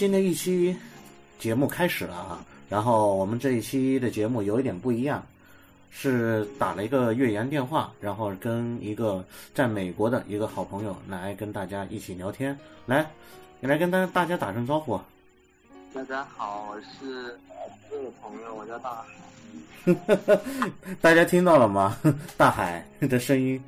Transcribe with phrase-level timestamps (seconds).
[0.00, 0.74] 好，新的一期
[1.38, 2.42] 节目开始了啊！
[2.70, 5.22] 然后我们这一期的节目有一点不一样，
[5.90, 9.22] 是打了一个越洋电话，然后跟一个
[9.54, 12.58] 在美国的一个好朋友来跟大家一起聊天。
[12.86, 13.06] 来，
[13.60, 14.98] 你来跟大大家打声招呼。
[15.92, 17.38] 大家好，我是
[17.90, 19.04] 这个朋友，我叫大海。
[21.02, 21.94] 大家听到了吗？
[22.38, 23.62] 大海的声音。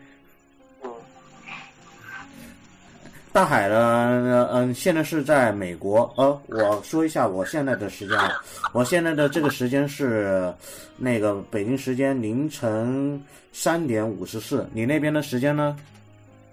[3.32, 4.46] 大海呢？
[4.52, 6.12] 嗯，现在是在美国。
[6.18, 8.30] 呃，我说一下我现在的时间啊，
[8.72, 10.52] 我现在的这个时间是
[10.98, 13.18] 那个北京时间凌晨
[13.50, 14.68] 三点五十四。
[14.74, 15.74] 你那边的时间呢？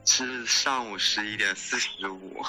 [0.09, 2.41] 是 上午十一点四十五。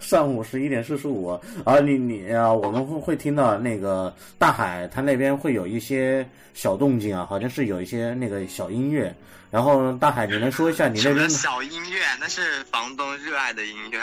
[0.00, 1.26] 上午十一点四十五
[1.64, 1.80] 啊！
[1.80, 9.12] 你你啊，我们会会听到那个大海，它那边会有一些小动静啊，好像是有一些那个小音乐。
[9.50, 12.00] 然后大海，你能说一下你那边小音乐？
[12.18, 14.00] 那是房东热爱的音乐。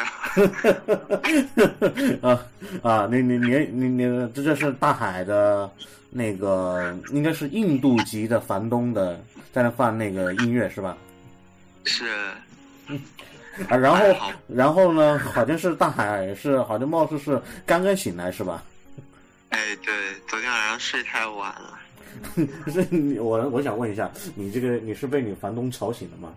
[2.22, 2.46] 啊
[2.84, 3.08] 啊！
[3.10, 5.68] 你你你你你，这就是大海的
[6.12, 9.20] 那个，应该是印度籍的房东的，
[9.52, 10.96] 在那放那个音乐是吧？
[11.86, 12.08] 是。
[13.68, 15.20] 啊，然后然后呢？
[15.34, 18.64] 好像是大海是，好像貌似是刚刚醒来是吧？
[19.50, 19.94] 哎，对，
[20.28, 21.80] 昨天晚上睡太晚了。
[22.64, 26.34] 可 是你我我想问一下，你这个你是被你房东吵醒的吗？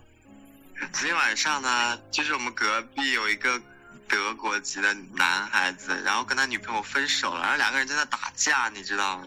[0.92, 3.60] 昨天晚上呢，就是我们隔壁有一个
[4.08, 9.26] 德国籍的男孩子，然后跟他女朋友分手了，然后两个人在那打架，你知道吗？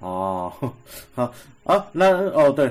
[0.00, 0.74] 哦哦，
[1.14, 1.34] 好
[1.64, 2.70] 啊，那哦对，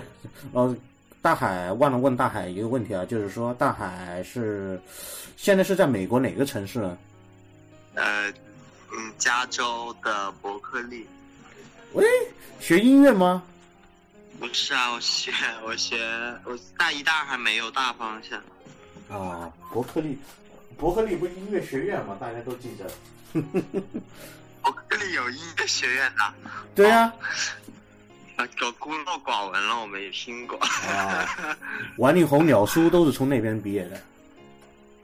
[0.51, 0.75] 哦，
[1.21, 4.79] 大海忘了问大海一个问题啊，就是说大海是
[5.35, 6.97] 现在是在美国哪个城市呢？
[7.95, 8.29] 呃，
[8.91, 11.05] 嗯，加州的伯克利。
[11.93, 12.05] 喂，
[12.59, 13.43] 学音乐吗？
[14.39, 15.31] 不是啊，我学
[15.65, 15.97] 我学
[16.45, 18.39] 我大一、大二还没有大方向。
[19.09, 20.17] 啊，伯克利，
[20.77, 22.15] 伯克利不是音乐学院吗？
[22.19, 22.89] 大家都记着。
[24.61, 26.33] 伯克利有音乐学院的。
[26.73, 27.01] 对呀。
[27.01, 27.13] 啊，
[28.39, 30.57] 我孤陋寡闻了，我没听过。
[30.59, 31.27] 啊，
[31.97, 34.01] 万里红鸟叔都是从那边毕业的。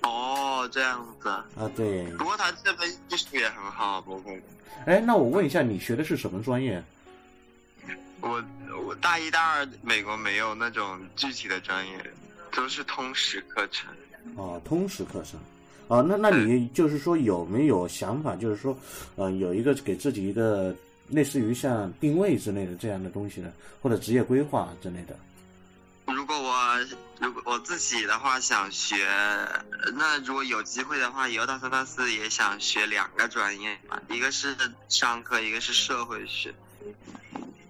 [0.08, 1.28] 哦，这样子。
[1.28, 2.06] 啊，对。
[2.12, 4.42] 不过他这边艺术也很好，伯克利。
[4.86, 6.82] 哎，那我问一下，你学的是什么专业？
[8.22, 8.44] 我
[8.86, 11.94] 我大一、大二美国没有那种具体的专业，
[12.54, 13.90] 都是通识课程。
[14.36, 15.40] 哦，通识课程。
[15.88, 18.76] 啊，那那你就是说有没有想法，就是说，
[19.16, 20.76] 呃，有一个给自己一个
[21.10, 23.52] 类似于像定位之类的这样的东西呢，
[23.82, 25.16] 或者职业规划之类的？
[26.14, 26.80] 如果我
[27.20, 28.96] 如果我自己的话想学，
[29.96, 34.56] 那如果有机会的话，以后大三、大四也想学两个专业嘛，一个是
[34.88, 36.54] 商科，一个是社会学。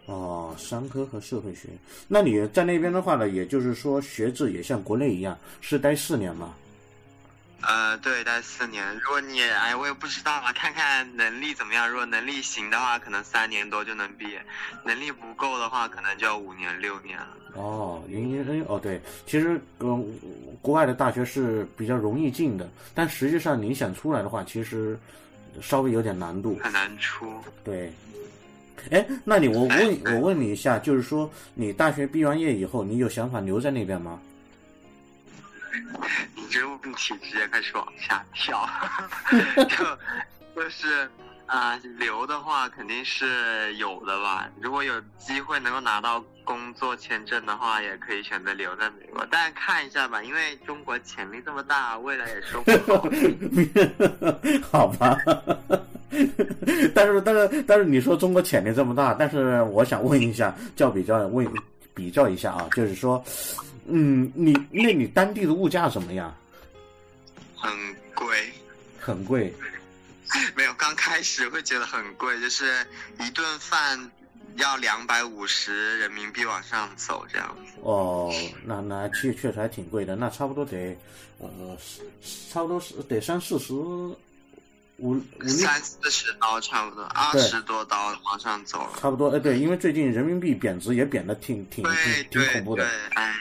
[0.06, 1.70] 哦，商科和社会学，
[2.08, 6.54] 那你在那边的话呢，也就是说学制也像国内一样，是待四年吗？
[7.62, 8.84] 呃，对，待四年。
[9.00, 11.90] 如果你哎，我也不知道啊，看看能力怎么样。
[11.90, 14.40] 如果能力行的话，可能三年多就能毕业；
[14.86, 17.30] 能力不够的话，可能就要五年、六年了。
[17.56, 20.06] 哦，因因哦，对，其实嗯，
[20.62, 25.00] 国外的大学是比较容易进的，但实际上你想出来的话，其实
[25.62, 27.34] 稍微有点难度，很难出。
[27.64, 27.92] 对。
[28.92, 34.20] 哎，那你我问我问你一下，就是说你大学毕完业以后，你有想法留在那边吗？
[36.36, 38.68] 你这个问题直接开始往下跳，
[39.70, 39.86] 就
[40.56, 41.10] 就是
[41.46, 44.48] 啊，留的话肯定是有的吧。
[44.62, 49.26] 如果有机会能够拿到工作签证的话，也可以选择留在美国。
[49.30, 53.10] 但看一下吧，因为中国潜力这么大，未来也说不好。
[54.72, 55.18] 好吧，
[56.96, 61.48] 但是但是但是你说中国潜力这么大，但是我想问一下，叫比较问
[61.94, 63.24] 比较一下啊，就是说。
[63.88, 66.36] 嗯，你那你当地的物价怎么样？
[67.56, 67.72] 很
[68.14, 68.52] 贵，
[69.00, 69.54] 很贵。
[70.56, 72.86] 没有，刚开始会觉得很贵，就是
[73.20, 74.12] 一顿饭
[74.56, 77.74] 要两百五十人民币往上走这样子。
[77.82, 78.34] 哦，
[78.66, 80.98] 那那确确实还挺贵的，那差不多得
[81.38, 81.78] 呃，
[82.52, 84.18] 差不多是得三四十五
[84.98, 88.94] 五三四十刀差不多，二十多刀往上走了。
[89.00, 93.34] 差不多，哎，对，因为最近人民币贬值也贬得挺挺挺挺恐怖的，哎。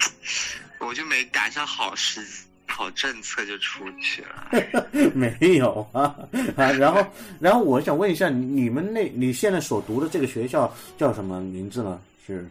[0.80, 2.20] 我就没赶上好时
[2.66, 6.14] 好政策就出去了， 没有啊
[6.56, 6.70] 啊！
[6.72, 7.06] 然后
[7.40, 12.00] 然后我想问一下，你们那你现在所读的这个学校叫什么名字呢？
[12.26, 12.48] 是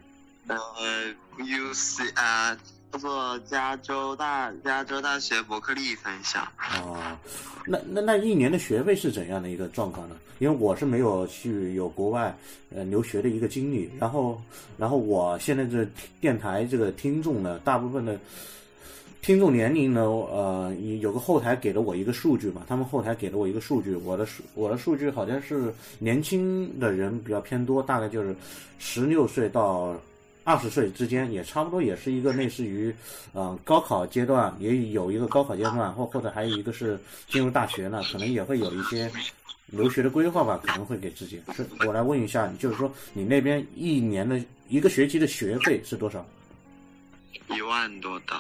[0.47, 0.57] 呃
[1.37, 2.55] ，U C 啊，
[2.95, 6.39] 叫做加州大加州大学伯克利分校。
[6.55, 7.19] 啊，
[7.65, 10.15] 那那那一年的学费是怎样的一个状况呢？
[10.39, 12.33] 因为我是没有去有国外
[12.73, 14.41] 呃留学的一个经历，然后
[14.77, 15.85] 然后我现在这
[16.21, 18.17] 电台这个听众呢，大部分的
[19.21, 28.33] 听众年龄呢，呃，有个后台给了我一个数据嘛，他们后台给了我一个数据，我的数我的数据好像是年轻的人比较偏多，大概就是
[28.79, 29.93] 十六岁到
[30.45, 32.95] 二十岁之间，也差不多也是一个类似于，
[33.33, 36.97] 呃，高考阶段也有一个高考阶段，或或者还有一个是
[37.27, 39.11] 进入大学了，可能也会有一些
[39.65, 41.41] 留学的规划吧，可能会给自己。
[41.55, 44.39] 是我来问一下，就是说你那边一年的
[44.69, 46.23] 一个学期的学费是多少？
[47.49, 48.37] 一万多刀。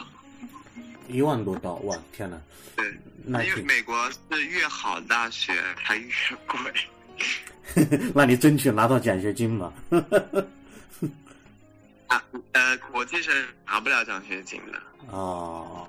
[1.07, 2.39] 一万多刀，哇，天哪！
[2.75, 2.85] 对，
[3.23, 3.95] 那因为美国
[4.29, 5.53] 是越好大学
[5.83, 6.11] 它越
[6.45, 7.99] 贵。
[8.13, 9.73] 那你争取拿到奖学金吧。
[12.07, 12.23] 啊，
[12.53, 13.33] 呃，国际生
[13.65, 14.81] 拿不了奖学金的。
[15.11, 15.87] 哦。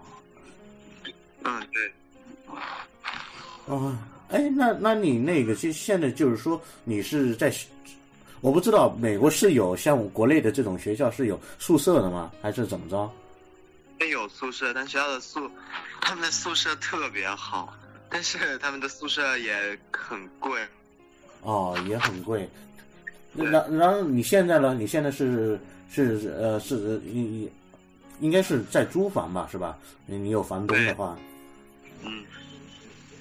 [1.44, 1.92] 嗯，对。
[3.66, 3.96] 哦，
[4.28, 7.52] 哎，那那你那个，就现在就是说，你是在，
[8.40, 12.32] 我不知道美国是有像国内的这种学校是有宿舍的吗？
[12.40, 13.10] 还是怎么着？
[14.10, 15.50] 有宿舍，但学校的宿，
[16.00, 17.74] 他们的宿舍特别好，
[18.10, 20.60] 但是他们的宿舍也很贵。
[21.42, 22.48] 哦，也很贵。
[23.34, 24.74] 然然后你现在呢？
[24.74, 25.58] 你现在是
[25.90, 27.50] 是呃是应
[28.20, 29.48] 应该是在租房吧？
[29.50, 29.78] 是吧？
[30.06, 31.18] 你你有房东的话。
[32.02, 32.24] 嗯。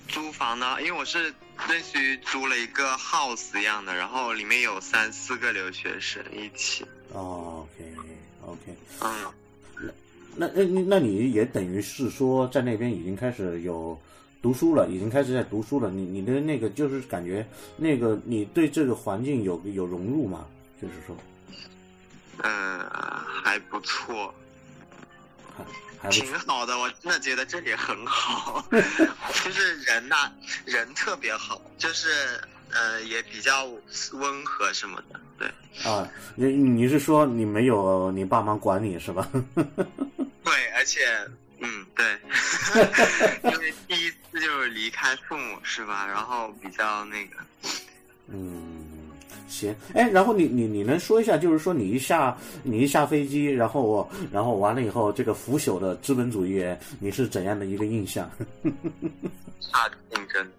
[0.07, 0.79] 租房呢？
[0.81, 1.33] 因为我是
[1.67, 6.85] 类似于租了一个 house 一样的，然后里面有三四个留学生一起。
[7.11, 7.65] 哦
[8.43, 8.75] ，OK，OK。
[9.01, 9.09] 嗯。
[10.37, 13.97] 那那那你也等于是说在那边已经开始有
[14.41, 15.89] 读书了，已经开始在读书了。
[15.89, 17.45] 你你的那个就是感觉
[17.75, 20.45] 那个你对这个环境有有融入吗？
[20.81, 21.15] 就是说，
[22.43, 22.89] 嗯，
[23.43, 24.33] 还不错，
[26.01, 26.77] 还挺好的。
[26.77, 30.31] 我真的觉得这里很好， 就是人呐，
[30.65, 32.39] 人特别好，就是
[32.71, 33.65] 呃也比较
[34.13, 35.19] 温和什么的。
[35.37, 35.47] 对
[35.91, 39.27] 啊，你你是说你没有你爸妈管你是吧？
[40.43, 41.01] 对，而且，
[41.59, 42.19] 嗯，对，
[43.51, 46.05] 因为第一次就是离开父母，是吧？
[46.05, 47.37] 然后比较那个，
[48.27, 48.84] 嗯，
[49.47, 56.65] 行，哎，然后你你你能说一下，就是说你一下你一下飞机，然后我然后完了以后，这个腐朽的资本主义，
[56.99, 58.29] 你是怎样的一个印象？
[59.61, 60.51] 差劲，真，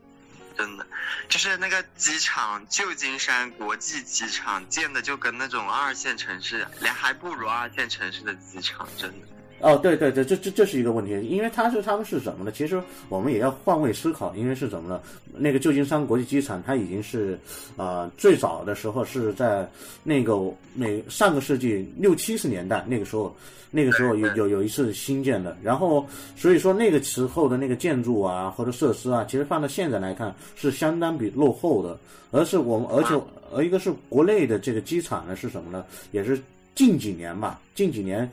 [0.57, 0.87] 真的，
[1.29, 9.27] 就是那个机场，旧金山国际机场建的就跟那种二线城市，连还不如二线城市的机场，真的。
[9.61, 12.53] 哦，对对对，这这这是一个问题，因为他是他们是什么呢？
[12.53, 15.01] 其实我们也要换位思考，因为是怎么呢？
[15.35, 17.39] 那个旧金山国际机场，它已经是，
[17.77, 19.67] 呃，最早的时候是在
[20.05, 20.39] 那个
[20.75, 23.35] 每上个世纪六七十年代那个时候，
[23.71, 26.07] 那个时候有有有一次新建的，然后
[26.37, 31.99] 所以说那个时候的那个建筑啊或者设施啊，其实放到现在来看是相当比落后的，
[32.31, 33.19] 而是我们而且
[33.55, 35.83] 而一个是国内的这个机场呢是什么呢？
[36.13, 36.39] 也是。
[36.77, 38.31] 近几年吧，近几年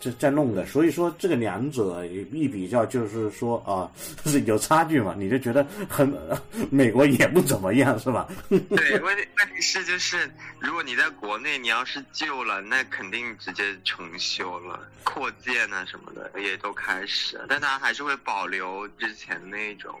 [0.00, 3.88] 在在弄的，所以说这个两者一比较，就是说啊，
[4.26, 5.14] 是有差距嘛？
[5.16, 6.12] 你就觉得很
[6.70, 8.28] 美国也不怎么样，是吧？
[8.48, 9.16] 对，问问
[9.54, 19.94] 题是就是，如果你在国内，你要是旧了，那肯定直接重修了，扩建啊什么的也都开始，但它还是会保留之前那种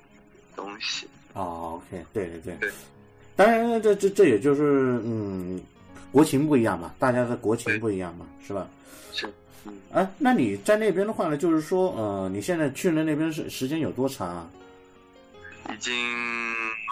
[0.56, 1.06] 东西。
[1.34, 2.72] 哦，OK，对对对，对，
[3.36, 5.62] 当然这这这也就是嗯。
[6.14, 8.68] 国情不一样嘛，大家的国情不一样嘛，是吧？
[9.12, 9.26] 是，
[9.66, 14.48] 嗯哎，那你在那边的话呢，就是说，呃，你现在去了那边是时间有多长啊？
[15.72, 15.92] 已经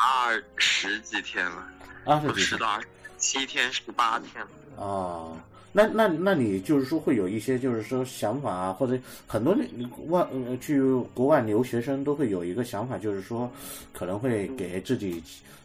[0.01, 1.65] 二十几天了，
[2.05, 2.69] 二十几天，
[3.17, 4.51] 七天十八天了。
[4.75, 5.37] 哦，
[5.73, 9.57] 那那那你就是说会有一些就是说想法啊，或者很多
[10.09, 10.27] 外
[10.61, 10.83] 去
[11.15, 13.51] 国外留学生都会有一个想法，就是说
[13.93, 15.23] 可能会给自己。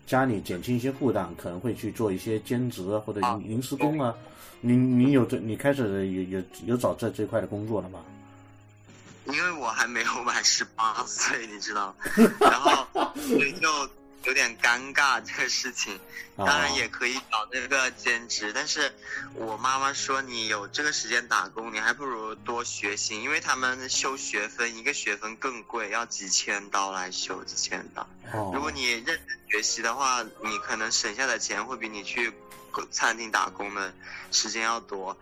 [0.08, 4.16] 家里减轻一些负担，可能会去做一些兼职或者临时工啊。
[4.62, 8.00] 你你有这，你开始有有有找这这块的工作了吗？
[9.26, 11.94] 因为我还没有满十八岁，你知道，
[12.40, 13.68] 然后所以就。
[14.28, 15.98] 有点尴尬这个事情，
[16.36, 18.94] 当然也可以找那个兼职，但是
[19.34, 28.06] 我妈妈说你有这个时间打工，你还不如多学习，因为他们修学分，一个学分更贵，要几千刀来修几千刀。
[28.54, 29.20] 如果你认真
[29.50, 32.34] 学习的话，你可能省下的钱会比你去
[32.92, 33.94] 餐厅打工的
[34.34, 35.18] 时间要多。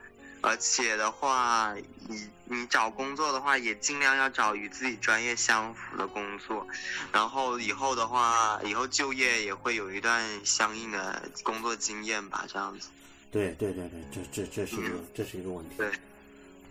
[0.45, 1.75] 而且的话，
[2.07, 6.65] 你你找工作的话，也尽量要找与自己专业相符的工作，
[7.11, 12.89] 然后以后的话，以后就业也会有一段相应的工作经验吧，这样子。
[13.31, 15.71] 对对对对，这这这是一个这是一个问题。
[15.77, 15.89] 对，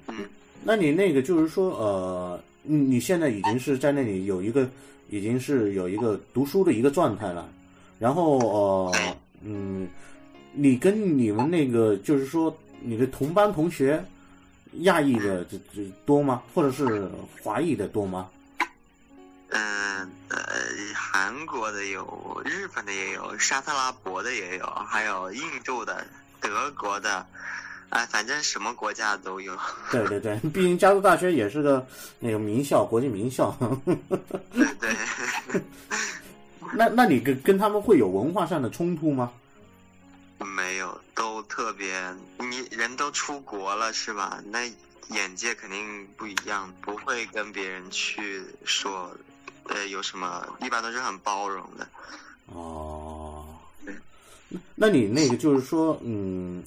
[0.07, 0.25] 嗯，
[0.63, 4.71] 那你那个就是说，呃，你现在已经是在那里有一个，
[5.11, 7.51] 已经是有一个读书的一个状态了，
[7.99, 8.97] 然后呃，
[9.43, 9.89] 嗯，
[10.53, 12.57] 你跟你们那个就是说。
[12.85, 14.05] 你的同班同学
[14.81, 16.43] 亚裔的这这多吗？
[16.53, 17.09] 或者是
[17.43, 18.29] 华裔的多吗？
[19.49, 20.37] 嗯呃，
[20.95, 26.05] 韩国的有，日本的也有，沙特阿拉伯的也有，还有印度的、
[26.41, 27.25] 德国的，
[27.91, 29.57] 哎，反正什么国家都有。
[29.91, 31.87] 对对对，毕竟加州大学也是个
[32.19, 33.57] 那个名校，国际名校。
[34.55, 34.95] 对。
[36.77, 39.31] 那那你跟跟他们会有文化上的冲突吗？
[40.39, 41.95] 没有，都特别，
[42.39, 44.43] 你人都出国了是吧？
[44.47, 44.65] 那
[45.11, 49.15] 眼界肯定不一样，不会跟别人去说，
[49.65, 51.89] 呃，有什么，一般都是很包容的。
[52.47, 53.47] 哦，
[54.75, 56.63] 那你那个就是说，嗯，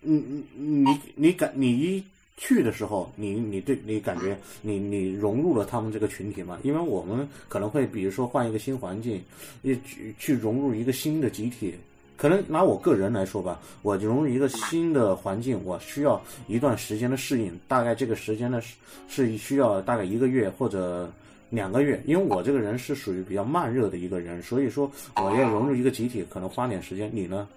[0.00, 0.16] 你
[0.54, 2.04] 你你你感你一。
[2.42, 6.58] 去的时候，你你对你感觉你你融入了他们这个群体吗？
[6.62, 9.22] 因为我们可能会比如说换一个新环境，
[9.62, 11.78] 去去融入一个新的集体。
[12.20, 17.58] 可能拿我个人来说吧，我融入一个新的环境，我需要一段时间的适应。
[17.66, 18.74] 大概这个时间呢是
[19.08, 21.10] 是需要大概一个月或者
[21.48, 27.10] 两个月，因为我这个人是属于比较慢热的一个人，所以说我要融入一个集体可能花点时间。
[27.12, 27.48] 你呢？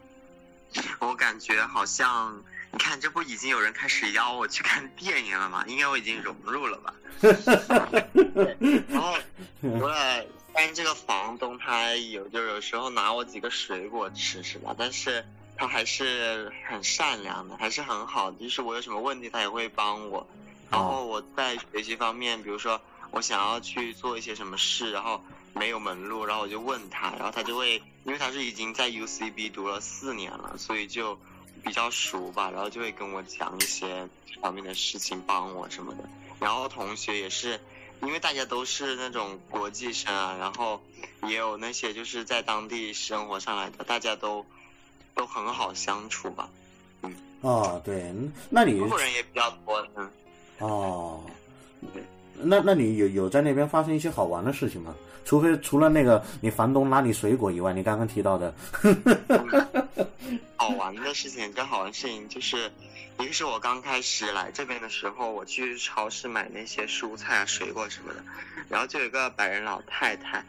[0.99, 2.33] 我感觉好像。
[2.75, 5.63] 你看，这不已经有人开始邀我去看电影了吗？
[5.67, 6.91] 应该我已经融入了吧。
[8.89, 9.13] 然后
[9.61, 14.75] 除了，但是这个房东他有就有时候拿我几个水果吃是吧？
[14.77, 15.25] 但是
[15.57, 18.31] 他还是很善良的，还是很好。
[18.31, 20.25] 就是我有什么问题，他也会帮我。
[20.69, 22.79] 然后我在学习方面，比如说
[23.11, 31.19] 我想要去做一些什么事，然后没有门路，然后我就问他，然后他就会，因为他是已经在 UCB 读了四年了，所以就。
[31.63, 34.05] 比较熟吧，然后就会跟我讲一些
[34.41, 36.03] 方面的事情，帮我什么的。
[36.37, 37.57] 然后同学也是，
[38.05, 40.81] 因为大家都是那种国际生啊，然后
[41.27, 44.45] 也有那些就是在当地生活上来的，大家都
[45.15, 46.49] 都很好相处吧。
[47.01, 47.15] 嗯。
[47.41, 48.13] 哦，对，
[48.49, 49.87] 那你中国人也比较多。
[49.95, 50.11] 嗯。
[50.59, 51.23] 哦。
[52.41, 54.93] 那那你有有在那边发生一些好玩的事情吗？
[55.25, 58.53] 除非除了那个你房东拉你水果以外，你刚刚提到的。
[60.57, 62.71] 好玩的事情，跟好玩的事情就是，
[63.19, 68.23] 一个是我刚开始来这边的时候，我去超市买那些蔬菜啊、水果什么的，
[68.69, 70.43] 然后就有一个白人老太太，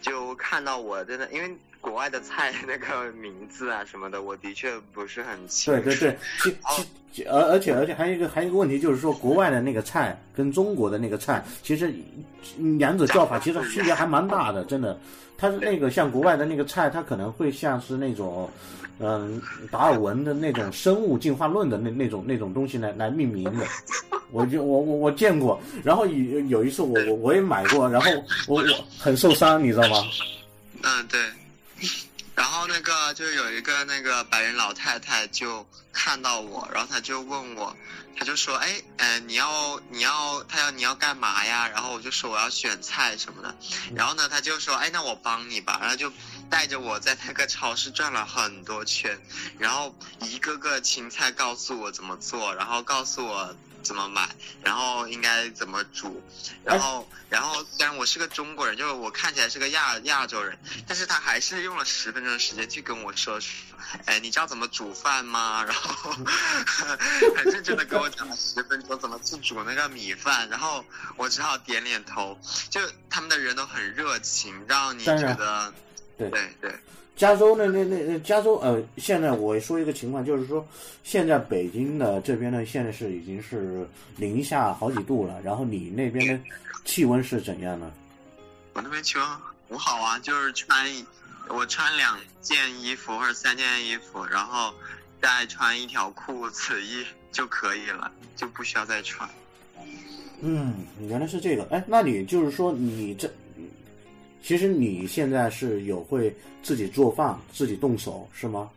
[0.00, 1.56] 就看到我在那，因为
[1.86, 5.80] 国外的菜那个名字啊什么的，我的确不是很清楚。
[5.82, 6.56] 对对对，其
[7.12, 11.94] 其而而且而且还有一个还有一个问题就是说，国外的那个菜跟中国的那个菜，其实
[12.76, 14.98] 两者叫法其实区别还蛮大的，真的。
[15.38, 18.50] 它是那个像国外的那个菜，它可能会像是那种。
[18.98, 19.38] 嗯，
[19.70, 23.66] 达尔文的那种生物进化论的那那种那种东西来来命名的，
[24.32, 28.10] 我就我我我见过，然后有有一次我我我也买过，然后
[28.48, 28.64] 我我
[28.98, 29.98] 很受伤，你知道吗？
[30.82, 31.20] 嗯，对。
[32.36, 37.76] 然后那个就有一个那个白人老太太就看到我，然后她就问我，
[38.16, 41.66] 她就说，哎，呃，你要你要她要你要干嘛呀？
[41.66, 43.56] 然后我就说我要选菜什么的，
[43.96, 46.12] 然后呢她就说，哎，那我帮你吧，然后就。
[46.48, 49.18] 带着我在那个超市转了很多圈，
[49.58, 53.52] 然后一个个青菜告诉我怎么做，然后告诉我
[53.86, 54.28] 怎么买，
[54.62, 56.22] 然后应该怎么煮，
[56.64, 63.38] 然后然后虽然我是个中国人，就是我看起来是个亚亚洲人，但是他还是用了十分钟的时间去跟我说，
[64.04, 65.62] 哎，你知道怎么煮饭吗？
[65.68, 66.12] 然后
[67.36, 70.84] 很认真的跟我讲了十分钟怎么去煮那个米饭，然后
[71.16, 72.38] 我只好点点头，
[72.70, 75.72] 就他们的人都很热情，让你觉得。
[76.18, 76.80] 对对对，
[77.16, 80.66] 加州那那那加州呃，现在我说一个情况，就是说
[81.02, 85.40] 现在北京的这边呢，现在是已经是零下好几度了。
[85.42, 86.38] 然后你那边的
[86.84, 87.90] 气温是怎样呢？
[88.74, 89.26] 我那边气温
[89.68, 90.86] 很好啊，就是穿
[91.48, 94.74] 我穿两件衣服或者三件衣服，然后
[95.22, 99.26] 再穿一条裤子衣就可以了，就不需要再穿。
[100.42, 100.74] 嗯，
[101.08, 101.66] 原来是这个。
[101.70, 103.32] 哎，那你就是说你这。
[104.42, 108.70] 其实你现在是有会自己做饭、自己动手是吗？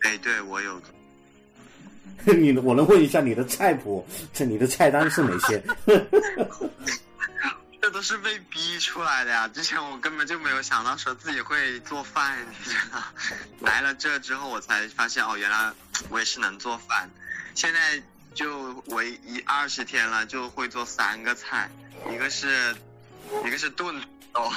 [0.00, 0.80] 哎，对我有。
[2.24, 4.06] 你我能问一下你的菜谱？
[4.32, 5.62] 这你的菜单是哪些？
[7.80, 9.48] 这都是被逼出来的呀！
[9.48, 13.02] 之前我根本就没有想到说自己会做饭，你知道
[13.60, 15.72] 来了这之后我才发现哦，原来
[16.08, 17.10] 我也是能做饭。
[17.54, 18.00] 现在
[18.34, 21.68] 就我一二十天了，就会做三个菜，
[22.12, 22.72] 一个是
[23.44, 24.00] 一个是炖。
[24.34, 24.50] 哦，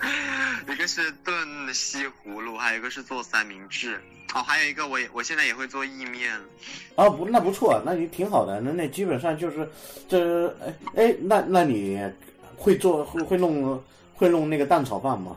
[0.68, 4.02] 一个是炖西葫芦，还有一个是做三明治。
[4.34, 6.40] 哦，还有一个我也我现在也会做意面。
[6.94, 8.60] 哦，不，那不错，那你挺好的。
[8.60, 9.68] 那那基本上就是
[10.08, 12.00] 这哎哎，那那你
[12.56, 13.82] 会做会会弄
[14.14, 15.36] 会弄那个蛋炒饭吗？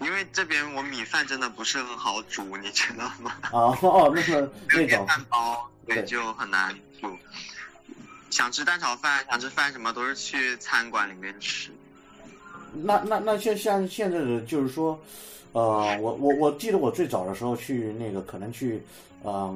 [0.00, 3.32] 因为这边我米饭真的不是很好煮，你知道吗？
[3.52, 6.74] 哦 哦，那个那种蛋包对就很难。
[7.00, 7.16] 煮
[8.30, 11.70] 想吃蛋炒饭、想吃饭什么都是去餐馆里面吃。
[12.74, 14.98] 那那那像像现在的就是说，
[15.52, 18.82] 呃，我我我记得我最早的时候去那个可能去
[19.22, 19.54] 呃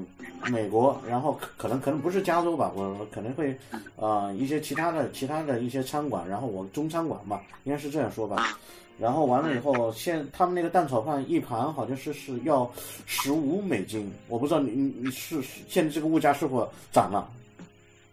[0.51, 3.57] 美国，然后可能可能不是加州吧，我可能会
[3.97, 8.59] 呃一些其他的其他的一些餐馆，然后我中餐馆吧，应该是这样说吧。
[8.99, 12.71] 然后完了以后，现他们那个蛋炒饭一盘好像是是要
[13.05, 17.29] 十五美金，我不知道你你是现在这个物价是否涨了？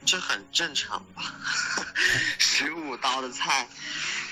[0.06, 1.36] 这很正常吧，
[2.38, 3.68] 十五刀的菜，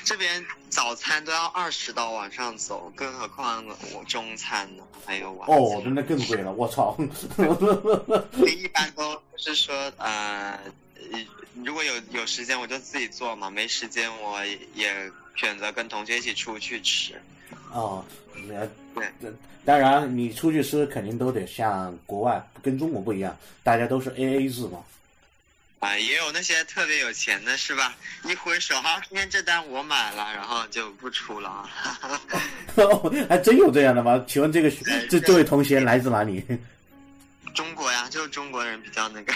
[0.04, 4.84] 这边早餐都要二十刀往上走，更何况我中餐呢？
[5.06, 6.96] 还有晚哦，那更贵了，我操！
[8.46, 10.60] 一般都是说呃，
[11.64, 14.44] 如果有有时间我就自己做嘛，没时间我
[14.76, 15.12] 也。
[15.34, 17.14] 选择跟同学一起出去吃，
[17.72, 18.04] 哦，
[18.36, 19.02] 对，
[19.64, 24.84] 当然你出去吃肯定都得像国外，跟中国不一样，大家都是 A A 制嘛。
[25.82, 27.96] 啊，也有那些特别有钱的是吧？
[28.24, 31.68] 一挥手，好，今天这单我买了，然后就不出了。
[33.28, 34.24] 还真有这样的吗？
[34.28, 34.70] 请问这个
[35.10, 36.46] 这这位同学来自哪里？
[37.56, 39.34] 中国呀，就是中国人比较那个。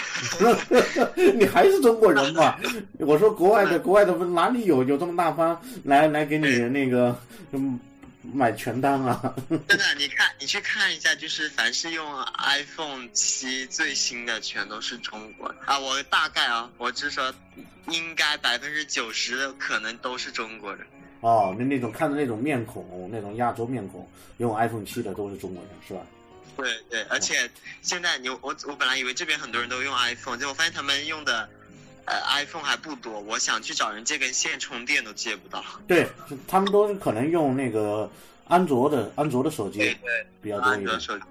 [1.34, 2.56] 你还是中国人嘛？
[3.00, 7.78] 我说国外的， 国外的哪里有有这么大方来来给你那个嗯
[8.32, 9.34] 买全单啊？
[9.68, 15.78] 真的，你看你去看一下，就是凡是用 iPhone 七最新的，全都是中国啊。
[15.78, 17.34] 我大概啊，我是说，
[17.88, 20.86] 应该百分之九十的可能都是中国人。
[21.20, 24.08] 哦，那那种看的那种面孔，那种亚洲面孔，
[24.38, 26.00] 用 iPhone 七的都是中国人，是吧？
[26.56, 27.50] 对对，而且
[27.82, 31.48] 现在你我我本来以为这边很多人都用 iPhone，结果发现他们用的
[32.06, 33.20] 呃 iPhone 还不多。
[33.20, 35.62] 我想去找人借根线充电都借不到。
[35.86, 36.08] 对，
[36.48, 38.10] 他们都是可能用那个
[38.48, 41.00] 安卓的安卓的手机，对对，比较多一点。
[41.00, 41.24] 手机。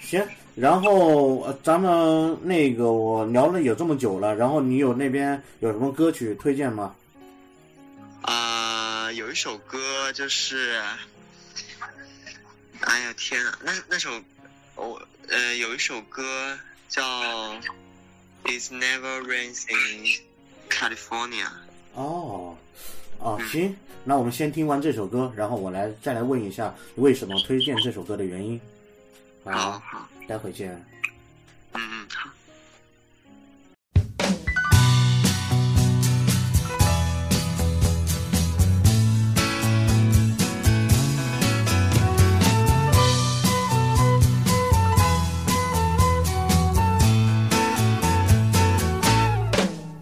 [0.00, 6.94] 行，然后咱们那个我聊了有这么久了，然后你有那边有什么歌曲推荐吗？
[8.22, 10.80] 啊，有一首歌就是。
[12.82, 14.08] 哎呀天啊，那那首，
[14.76, 16.56] 我呃有一首歌
[16.88, 17.02] 叫
[18.44, 20.04] 《It Never Rains in
[20.68, 21.46] California》。
[21.94, 22.56] 哦，
[23.18, 28.60] 哦行，那我们先听完这首歌，然后我来再来问一下为什么推荐这首歌的原因。
[29.44, 30.72] 好，好，待会见。
[31.72, 32.30] 嗯嗯好。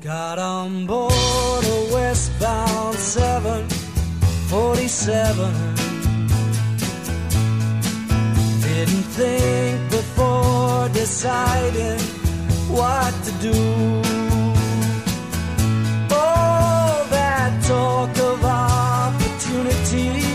[0.06, 5.52] Got on board a westbound 747.
[8.62, 11.98] Didn't think before deciding
[12.70, 13.50] what to do.
[16.14, 20.25] All that talk of opportunity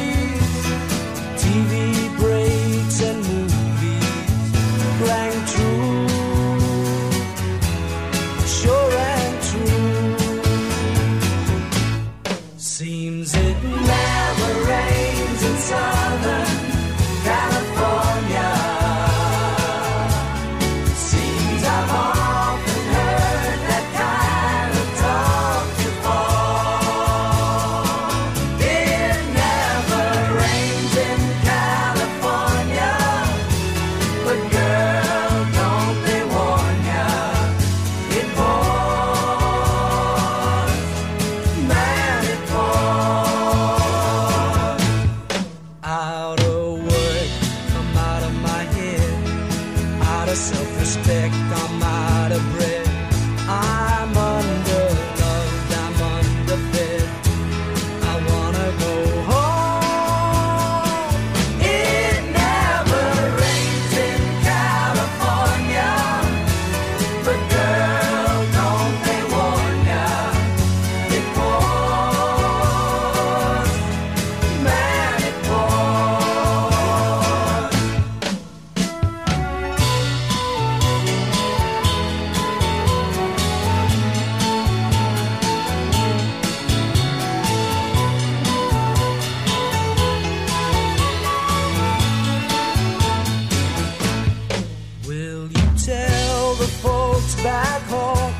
[97.44, 98.34] back home.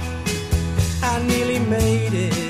[1.04, 2.41] I nearly made it.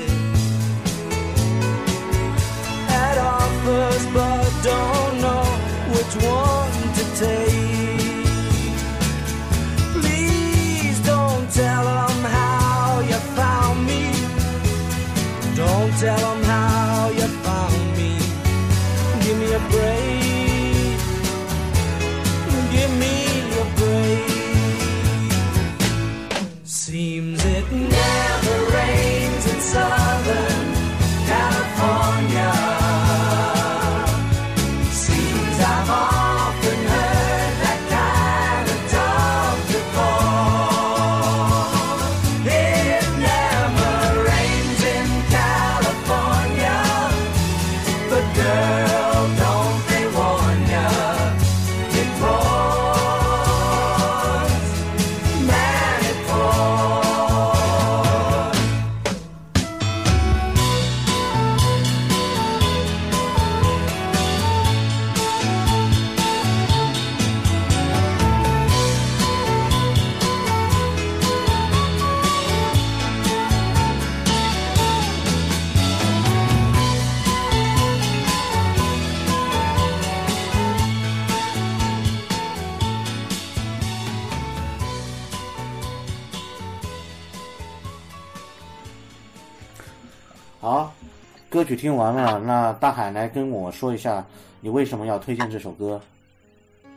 [91.72, 94.22] 曲听完了，那大海来跟我说一下，
[94.60, 95.98] 你为什么要推荐这首歌？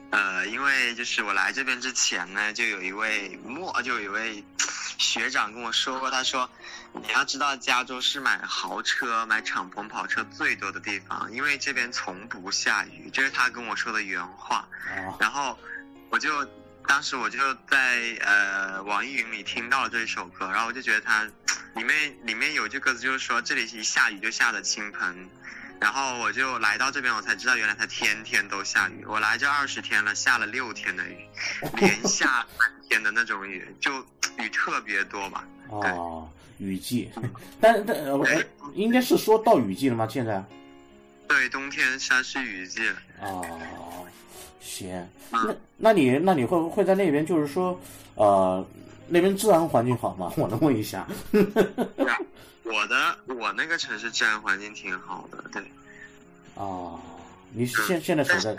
[0.10, 4.44] 呃，因为就是我来这边之前呢，就有一位莫，就有一位
[4.98, 6.50] 学长跟我说过，他说
[6.92, 14.58] 你要知道，加州是买豪车、买敞篷跑车最多的地方，因为这边从不下雨，这是他跟我说的原话。
[14.58, 15.58] 啊，然后
[16.10, 16.46] 我就
[16.86, 21.26] 当时我就在呃网易云里听到了这首歌，然后我就觉得它
[21.76, 25.30] 里面里面有句歌词就是说这里一下雨就下的倾盆，
[25.80, 29.04] 然后我就来到这边，我才知道原来它天天都下雨。
[29.06, 31.18] 我来这二十天了，下了六天的雨，
[31.78, 33.92] 连下三天的那种雨，就
[34.38, 35.46] 雨特别多吧。
[35.70, 37.12] 哦，雨季，
[37.60, 40.08] 但但呃呃应该是说到雨季了吗？
[40.10, 40.44] 现在？
[41.28, 42.88] 对，冬天山是雨季。
[43.20, 43.44] 哦，
[44.62, 47.80] 行，那那你那你会不会在那边就是说，
[48.14, 48.66] 呃，
[49.08, 50.32] 那边治安环境好吗？
[50.38, 51.08] 我能问一下？
[52.64, 55.64] 我的我那个城市治安环境挺好的，对。
[56.56, 57.00] 哦，
[57.52, 58.56] 你现现在所在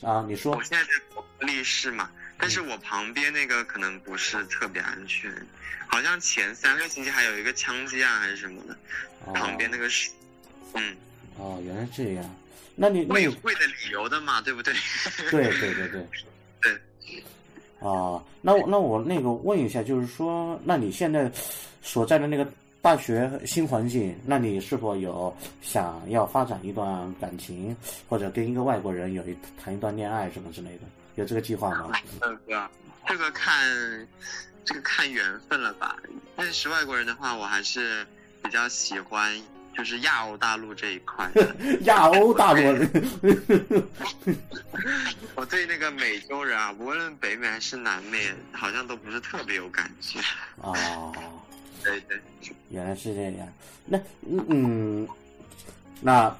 [0.00, 0.24] 啊？
[0.28, 5.30] 你说我现在在利市嘛，但是我旁边那个可能不是特别安全，
[5.86, 8.76] 好像前三个星期还有一个枪击案还是什么的，
[9.26, 10.10] 哦旁边那个是，
[10.74, 10.96] 嗯，
[11.36, 12.36] 哦，原来这样。
[12.74, 14.72] 那你那会有你会的理由的嘛，对不对？
[15.30, 16.08] 对对对对。
[16.62, 16.80] 对。
[17.82, 21.30] 啊，那我那我那个问一下，就是说，那你现在
[21.82, 22.46] 所在的那个
[22.80, 27.76] 大学新环境，那你是否有想要发展一段感情，
[28.08, 30.82] 或者跟一个外国人有一谈一段恋爱什么之类的，
[31.16, 31.92] 有这个计划吗？
[32.20, 32.70] 这个
[33.06, 34.08] 这个看
[34.64, 35.96] 这个看缘分了吧。
[36.36, 38.06] 认识外国人的话，我还是
[38.42, 39.36] 比较喜欢
[39.76, 41.30] 就是亚欧大陆这一块。
[41.82, 42.60] 亚欧大陆，
[45.34, 50.20] 我对那个美洲人啊，无论北美还是南美，好像都不是特别有感觉。
[50.56, 51.12] 哦，
[51.82, 52.20] 对对，
[52.70, 53.48] 原来是这样。
[53.86, 55.08] 那嗯嗯，
[56.00, 56.36] 那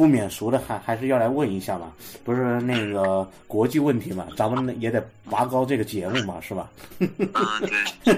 [0.00, 1.92] 不免俗的还还是要来问一下嘛，
[2.24, 6.70] 不是那个国际问题嘛，咱们也得拔高这个节目嘛，是吧？
[7.34, 7.60] 啊
[8.02, 8.16] 对，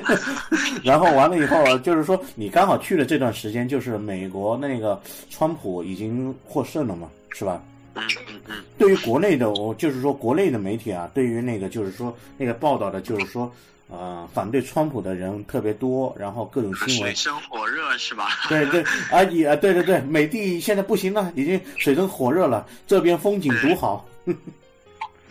[0.85, 7.61] 然后完了以后，就是说你刚好去的这段时间，就是美国那个川普已经获胜了嘛，是吧？
[7.95, 13.53] 嗯嗯嗯，对于国内的，我就是说国内的媒体啊，对于那个就是说那个报道的，就是说
[13.93, 18.29] 呃反对川普的人特别多，然后各种新闻水，深火热是吧？
[18.49, 24.09] 对对，啊也啊对对对，美帝现在不行了，已经水深火热了，这边风景独好。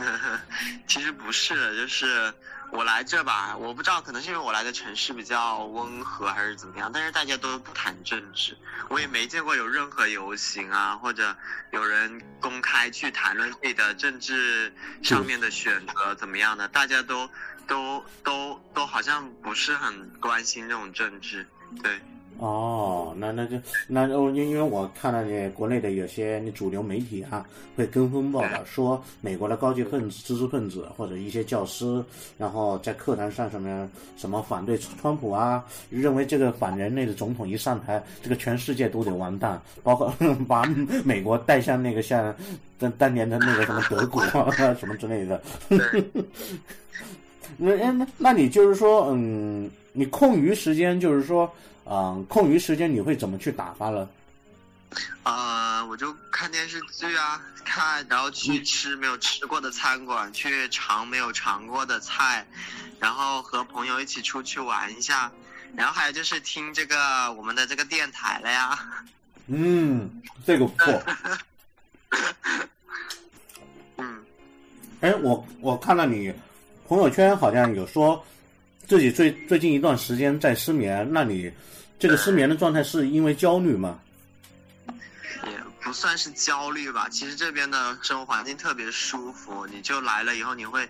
[0.87, 2.31] 其实不是，就是
[2.71, 8.57] 我来这吧，我不知道，可能是因为我来的城市比较温和还是怎么样，但是大家都不谈政治，
[8.89, 11.35] 我也没见过有任何游行啊，或者
[11.71, 17.29] 有人公开去谈论自己的政治上面的选择怎么样的，大家都
[17.67, 21.45] 都都都好像不是很关心这种政治，
[21.83, 22.01] 对。
[22.41, 23.55] 哦，那那就
[23.87, 32.03] 那哦，因因为我看到你国内的有些你主流媒体啊，会跟风报道说美国的高级分子、知识分子或者一些教师，
[32.39, 40.11] 然后在课堂上什么什么反对川普啊，认为这个反人类的总统一上台，这个全世界都得完蛋，包括
[40.47, 40.65] 把
[41.05, 42.35] 美国带向那个像
[42.79, 44.49] 当当年的那个什么德国啊
[44.79, 45.39] 什么之类的。
[47.57, 51.53] 那哎那那你就是说，嗯，你空余时间就是说，
[51.85, 54.09] 嗯，空余时间你会怎么去打发了？
[55.23, 62.45] 呃，我就看电视剧啊，看，然后嗯去吃没有吃过的餐馆，去尝没有尝过的菜，
[62.99, 65.31] 然后和朋友一起出去玩一下，
[65.75, 68.77] 然后还有就是听这个我们的这个电台了呀。
[69.47, 71.03] 嗯，这个不错。
[73.97, 74.23] 嗯，
[74.99, 76.33] 哎，我我看到你
[76.87, 78.21] 朋友圈好像有说
[78.91, 81.49] 自己最最近一段时间在失眠，那你
[81.97, 83.97] 这个失眠的状态是因为焦虑吗？
[85.45, 87.07] 也不算是焦虑吧。
[87.07, 90.85] 其实这边的生活环境特别舒服，你就来了以后你会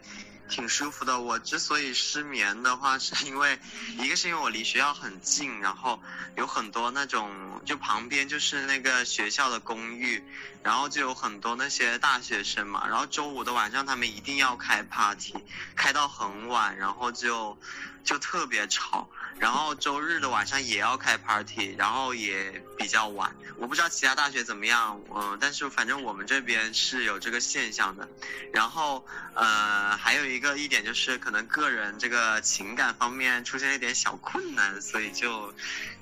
[0.51, 1.19] 挺舒服的。
[1.19, 3.57] 我之所以失眠的话，是因为
[3.97, 5.99] 一个是因为我离学校很近，然后
[6.35, 10.21] 有很多那种就旁边就是那个学校的公寓，
[10.61, 15.33] 然后就有很多那些大学生嘛，然后周五的晚上他们一定要开 party，
[15.75, 17.57] 开到很晚，然后就
[18.03, 19.09] 就特别吵。
[19.39, 23.35] 然后周日的晚上也要开 party，然后也比较晚。
[23.57, 28.07] 我不知道其他大学怎么样，嗯、但是反正我们这边是有这个现象的。
[28.53, 35.53] 然后呃，还有一个一点就是可能个人这个情感方面出现一点小困难，所以就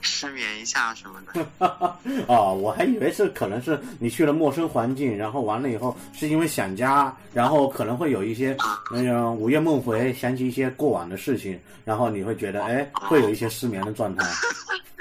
[0.01, 1.67] 失眠一下什么的。
[1.67, 1.99] 啊，
[2.53, 8.57] 我还以为是可能是你去了陌生环境，然后完了以后是因为想家，然后可能会有一些
[8.89, 14.25] 那种午夜梦回，想起一些过往的事情，然后你会觉得哎，会有一些失眠的状态。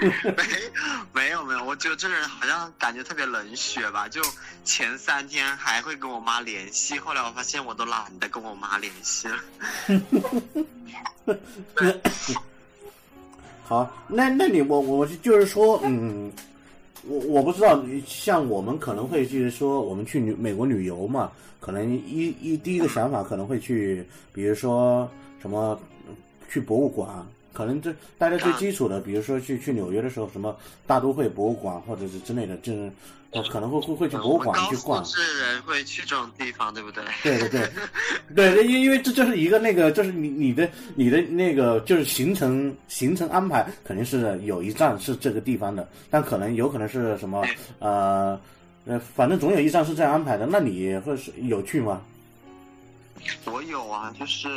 [0.01, 0.09] 没
[1.13, 4.09] 没有没有，我觉得这个人好像感觉特别冷血吧。
[4.09, 4.23] 就
[4.65, 9.28] 前三天还会跟我妈联系，后来我发现我都懒得跟我妈联系了。
[13.65, 16.33] 好，那那你我我就是说，嗯，
[17.07, 25.07] 我我不知道，像我们可能会就是说，我们去旅美国旅游嘛，可能一一第一个想法可能会去，比如说
[25.43, 25.79] 什么
[26.49, 27.27] 去博物馆，
[27.59, 32.89] 可能这大家最基础的，比如说去去纽约的时候，什么大都会博物馆或者是之类的，就是
[33.33, 35.17] 呃可能会会会去博物馆去逛素。
[35.17, 37.03] 质人会去这种地方，对不对？
[37.25, 47.45] 对对对，对，因因为这就是一个那个，就是你你的你的那个就是行程行程安排肯定是有一站是这个地方的，但可能有可能是什么
[47.81, 48.39] 呃
[48.87, 50.47] 呃，反正总有一站是这样安排的。
[50.47, 52.01] 那你会是有去吗？
[53.45, 54.49] 我有啊，就是，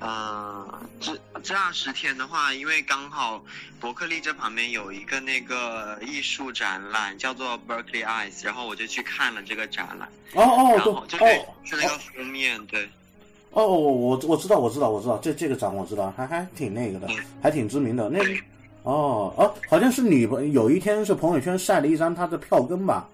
[0.00, 3.42] 呃，这这二十天的话，因为刚好
[3.80, 12.84] 伯克利这旁边有一个那个艺术展览，叫做 Berkeley Eyes，然后我就去看了这个展览，哦哦然后就对对哦是那个封面，对，
[13.50, 17.08] 哦哦，我我知道我知道我知道这这个展我知道，还还挺那个的，
[17.42, 18.08] 还挺知名的。
[18.08, 18.40] 那对
[18.82, 20.22] 哦哦，好像是你
[20.52, 23.08] 有一天是朋友圈晒了一张他的票根吧？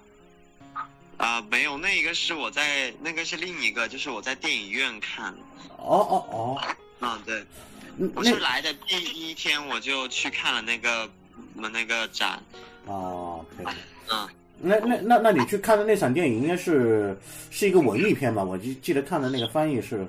[1.22, 5.32] 啊、没有，那一个是我在，那个是另一个，就是我在电影院看，
[5.78, 6.60] 哦哦哦，
[6.98, 7.46] 嗯，对，
[7.96, 11.08] 嗯我那是来的第一天我就去看了那个
[11.54, 12.42] 我们那个展，
[12.86, 13.66] 哦可以。
[14.10, 14.28] 嗯。
[14.64, 17.16] 那那那那你去看的那场电影应该是
[17.52, 18.42] 是一个文艺片吧？
[18.42, 20.06] 我记记得看的那个翻译是，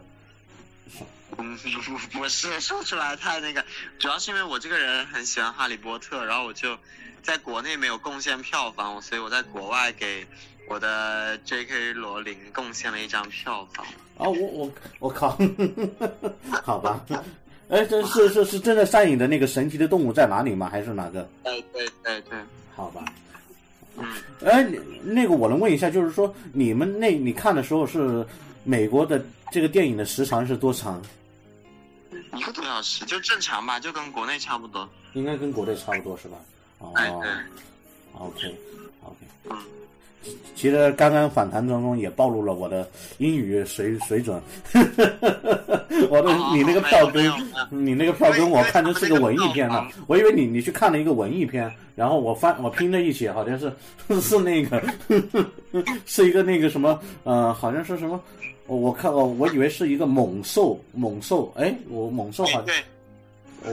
[1.38, 3.64] 嗯，不 不是说出来太那个，
[4.00, 6.76] 主要是因为我这个人很喜欢哈利波特，然后我就
[7.22, 10.28] 在国内没有贡献票房，所以我在国外给
[10.74, 11.94] 我的 J.K.
[11.94, 13.86] 罗琳贡献了一张票房。
[14.18, 15.38] 啊，我我我靠，
[16.64, 17.06] 好吧，
[17.70, 20.68] 哎，这是是是真的上映的那个神奇的动物在哪里吗？
[20.68, 21.30] 还是哪个？
[21.44, 22.40] 对对对对，
[22.76, 23.06] 好吧，
[24.00, 24.04] 嗯，
[24.44, 24.68] 哎，
[25.04, 28.26] 那个我能问一下，就是说你们那你看的时候是
[28.64, 31.00] 美国的这个电影的时长是多长？
[32.36, 34.90] 一个多小时就正常吧，就跟国内差不多。
[35.14, 36.38] 应该跟国内差不多是吧？
[36.80, 37.30] 哦哎对
[38.14, 38.56] ，，OK
[39.04, 39.18] OK。
[39.52, 39.58] 嗯，
[40.56, 44.42] 其实刚刚访谈当中也暴露了我的英语水水准，
[46.10, 47.32] 我的哦你那个票根
[47.70, 53.72] 你那个票根我看成是个文艺片了我以为你你去看了一个文艺片，然后我翻我拼在一起，好像是
[54.22, 54.82] 是那个
[56.06, 58.20] 是一个那个什么呃，好像是什么，
[58.68, 62.76] 我我看我我以为是一个猛兽猛兽，哎，我猛兽好像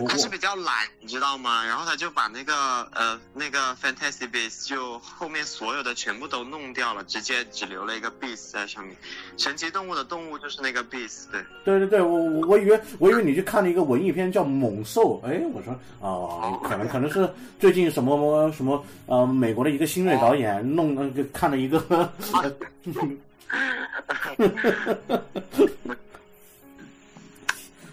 [0.09, 1.65] 他是比较懒，你知道吗？
[1.65, 2.55] 然后他就把那个
[2.95, 8.97] 呃那个 Fantasy Beasts 就后面所有的全部都弄掉了，直接只留了一个 Beast 在上面。
[9.37, 11.45] 神奇动物的动物就是那个 Beast，对。
[11.65, 21.79] 对对对，我我我以为我以为你去看了一个文艺片叫《猛兽》，哎，我说哦，可能可能是最近什么什么呃，美国的一个新锐导演弄那个看了一个，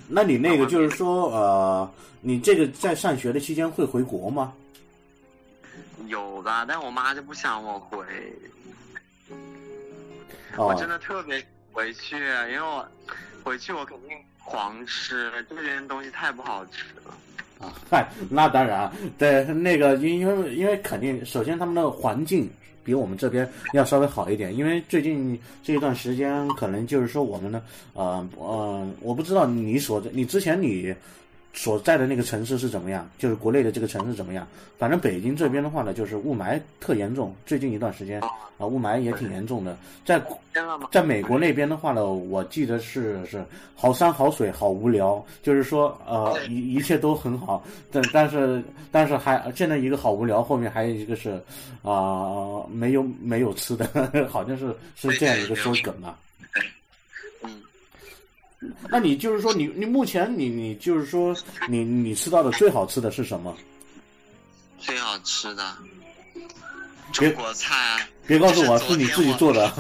[0.08, 1.92] 那你那个就是说呃，
[2.22, 4.54] 你这个在上学的期间会回国吗？
[6.08, 8.06] 有的，但我妈就不想我回，
[10.56, 12.88] 我真哦的特别回去，因为我
[13.44, 17.14] 回去我肯定狂吃，这边东西太不好吃了。
[17.60, 22.50] 啊， 嗨，那当然啊，对那个，因因为因为肯定，首先他们的环境
[22.88, 27.62] 比我们这边要稍微好一点，因为最近这一段时间，可能就是说我们呢，
[27.94, 30.96] 呃呃，我不知道你所，你之前你
[31.58, 34.48] 所在的那个城市是怎么样，就是国内的这个城市怎么样？
[34.78, 40.22] 反正北京这边的话呢，就是雾霾特严重，最近一段时间啊，雾霾也挺严重的，在？
[40.92, 51.40] 在美国那边的话呢，我记得是是好山好水好无聊，就是说呃一一切都很好，但但是但是还现在一个好无聊，后面还有一个是
[51.84, 53.88] 啊、没有没有吃的，
[54.28, 56.18] 好像是是这样一个说梗啊。
[58.62, 61.36] 嗯，那你就是说你你目前你你就是说
[61.68, 63.56] 你你吃到的最好吃的是什么？
[64.80, 65.78] 最好吃的
[67.20, 68.08] 别中国菜啊。
[68.28, 69.72] 别告诉我就是是你自己做的。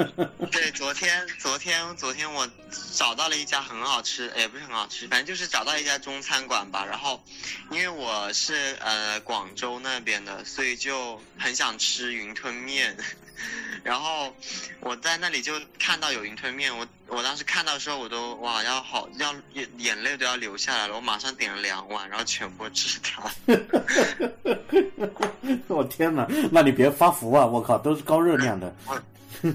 [0.52, 2.46] 对，昨天昨天昨天我
[2.92, 6.84] 找到了一家很好吃，也不是很好吃，反正就是找到一家中餐馆吧。
[6.84, 7.22] 然后，
[7.70, 12.94] 因为我是呃广州那边的，所以就很想吃云吞面。
[13.82, 14.34] 然后
[14.80, 20.96] 我在那里就看到有云吞面，我我当时看到的时候，我都哇要好要眼眼泪都要流下来了。
[20.96, 23.30] 我马上点了两碗，然后全部吃掉。
[25.68, 27.44] 我天哪，那你别发福啊！
[27.44, 28.74] 我靠，都是高热量的。
[29.42, 29.54] 嗯，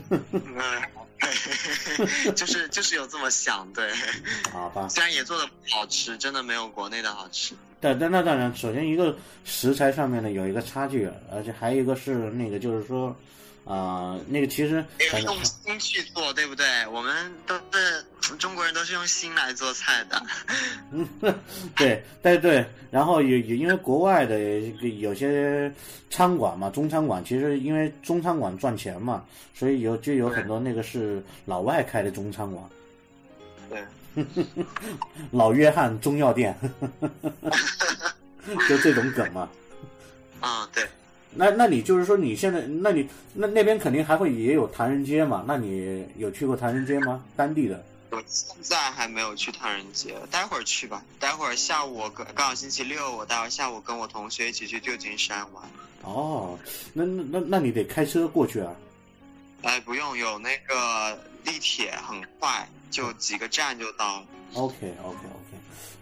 [2.36, 3.92] 就是就是有这么想，对。
[4.52, 7.56] 好吧，虽然也做的不好吃，真的没有国内的好吃。
[7.80, 9.16] 但但那当然，首先一个
[9.46, 13.16] 食材上面呢有一个差距，而且还有一个是那个就是说，
[13.70, 14.84] 啊、那个其实
[15.24, 16.66] 用心去做，对不对？
[16.88, 18.04] 我们都是
[18.40, 20.26] 中国人，都是用心来做菜的。
[21.78, 25.72] 对，对对，然后也也因为国外的这个有些
[26.10, 32.68] 餐馆嘛，中餐馆其实因为中餐馆赚钱嘛，所以有就有很多那个是老外开的中餐馆，
[33.70, 34.26] 对，
[35.30, 36.58] 老约翰中药店，
[38.68, 39.48] 就这种梗嘛。
[40.42, 40.88] 嗯， 对，
[41.32, 45.44] 那那你就是说你现在，那你那那边肯定还会也有唐人街嘛？
[45.48, 47.24] 那你有去过唐人街吗？
[47.36, 47.84] 当地的？
[48.12, 51.04] 我现在还没有去唐人街，待会儿去吧。
[51.20, 55.64] 待会儿下午我跟刚好星期六，我待会儿下午跟我同学一起去旧金山玩。
[56.02, 56.58] 哦，
[56.94, 58.74] 那那那那你得开车过去啊。
[59.62, 64.26] 哎，不用，有那个地铁，很快，就几个站就到了。
[64.56, 65.49] OK OK OK，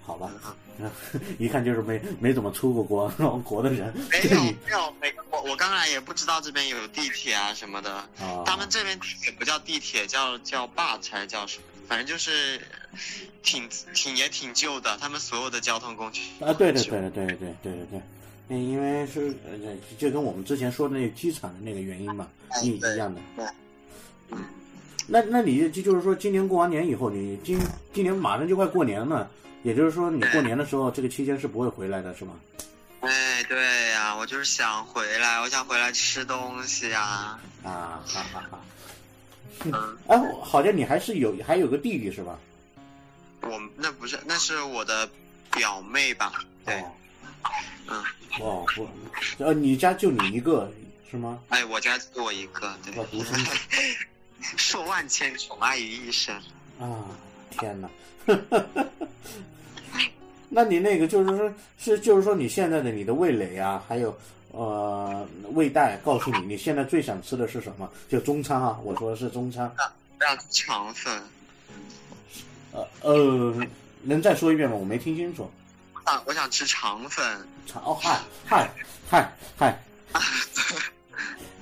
[0.08, 0.32] 好吧，
[1.38, 3.10] 一看就是没没怎么出过国
[3.43, 7.91] 国的人，没有没有，没我我刚来也不知道这边有地铁啊什么的。
[7.91, 11.63] 啊，他们这边地铁不叫地铁，叫叫 bus 还是叫什么？
[11.89, 12.58] 反正就是
[13.43, 16.22] 挺挺也挺旧的，他们所有的交通工具。
[16.39, 18.02] 啊，对对对对对对对对对，
[18.48, 22.26] 嗯，因为是呃，就跟我们之前说的那个机场的那个原因嘛，
[22.63, 23.20] 一一样的。
[24.32, 24.38] 嗯，
[25.06, 27.60] 那那你就就是说，今年过完年以后，你今
[27.93, 29.30] 今年马上就快过年了，
[29.63, 32.34] 也就是说，你过年的时候，这个期间是不会回来的，是吗？
[33.02, 38.60] 哎，对呀、我就是想回来，我想回来吃东西呀、啊，哈哈哈。
[39.65, 42.38] 嗯，哎，好像你还是有还有个弟弟是吧？
[43.41, 45.10] 我那不是，那是我的
[45.52, 46.34] 表妹吧？
[46.65, 46.91] 对，哦，
[47.88, 48.04] 嗯，
[48.39, 48.89] 哦，我，
[49.46, 50.72] 呃，你家就你一个
[51.10, 51.39] 是吗？
[51.50, 53.52] 哎，我家就我一个，对要，独生子
[54.58, 56.36] 受万千宠爱于一身。
[56.80, 57.06] 啊！
[57.60, 57.89] 天哪！
[60.50, 64.17] 那你那个就是说，是就是说你现在的你的味蕾啊，还有
[64.52, 67.89] 呃味带，告诉你你现在最想吃的是什么？
[68.10, 69.72] 就中餐啊，我说的是中餐。
[70.20, 71.22] 让肠粉，
[72.72, 73.54] 呃呃，
[74.02, 74.76] 能再说一遍吗？
[74.76, 75.50] 我没听清楚。
[76.06, 77.24] 啊，我想吃肠粉。
[77.67, 78.72] 肠哦嗨嗨
[79.10, 79.80] 嗨嗨，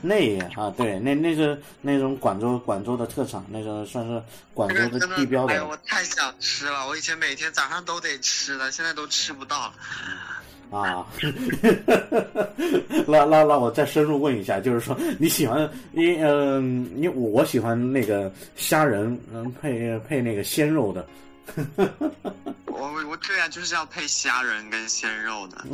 [0.05, 4.21] 那啊对，那那是那种广州广州的特产，那个算是
[4.53, 6.87] 广州的地标的哎呦，我太想吃了！
[6.87, 9.73] 我以前每天早上都得吃的，现在都吃不到了。
[10.77, 11.05] 啊。
[13.07, 21.05] 那那那我再深入问一下，就是说你喜欢你嗯，你我喜欢那个虾仁，嗯配配那个鲜肉的。
[22.67, 25.65] 我我对啊，就是要配虾仁跟鲜肉的。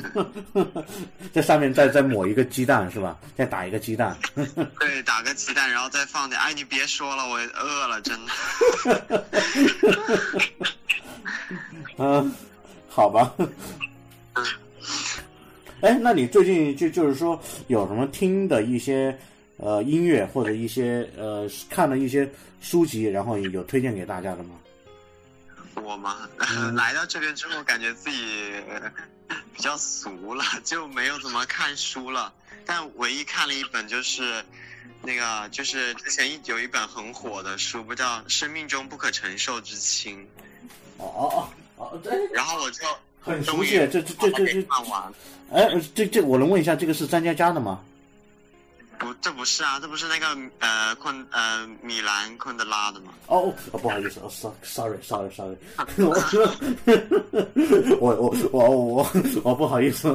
[0.53, 3.17] 对 在上面再再抹一个鸡蛋是吧？
[3.35, 4.15] 再打一个鸡蛋。
[4.79, 6.39] 对，打个鸡蛋，然后再放点。
[6.39, 9.25] 哎，你别说了，我饿了，真的。
[11.97, 12.31] 嗯，
[12.87, 13.33] 好吧。
[15.81, 19.17] 哎，那你最近就就是说有什么听的一些
[19.57, 22.29] 呃音乐或者一些呃看的一些
[22.61, 24.51] 书籍，然后有推荐给大家的吗？
[25.75, 28.91] 我嘛，嗯 来到这边之后，感觉自己呃
[29.55, 32.33] 比较俗了，就没有怎么看书了。
[32.65, 34.43] 但唯一看了一本就是
[35.01, 40.19] 那个，就是之前一有一本很火的书，不叫《生命中不可承受之轻》。
[40.97, 42.85] 哦哦哦哦，这然后我就
[43.21, 45.11] 很熟悉，这这这这这，看完。
[45.51, 47.81] 哎，这这我能问一下，这个是张嘉佳的吗？
[49.01, 50.27] 不，这不是啊，这不是那个
[50.59, 53.11] 呃昆呃米兰昆德拉的吗？
[53.27, 54.29] 哦哦，不好意思，哦
[54.63, 55.57] ，sorry sorry sorry
[57.99, 59.11] 我我我我
[59.43, 60.07] 我不好意思，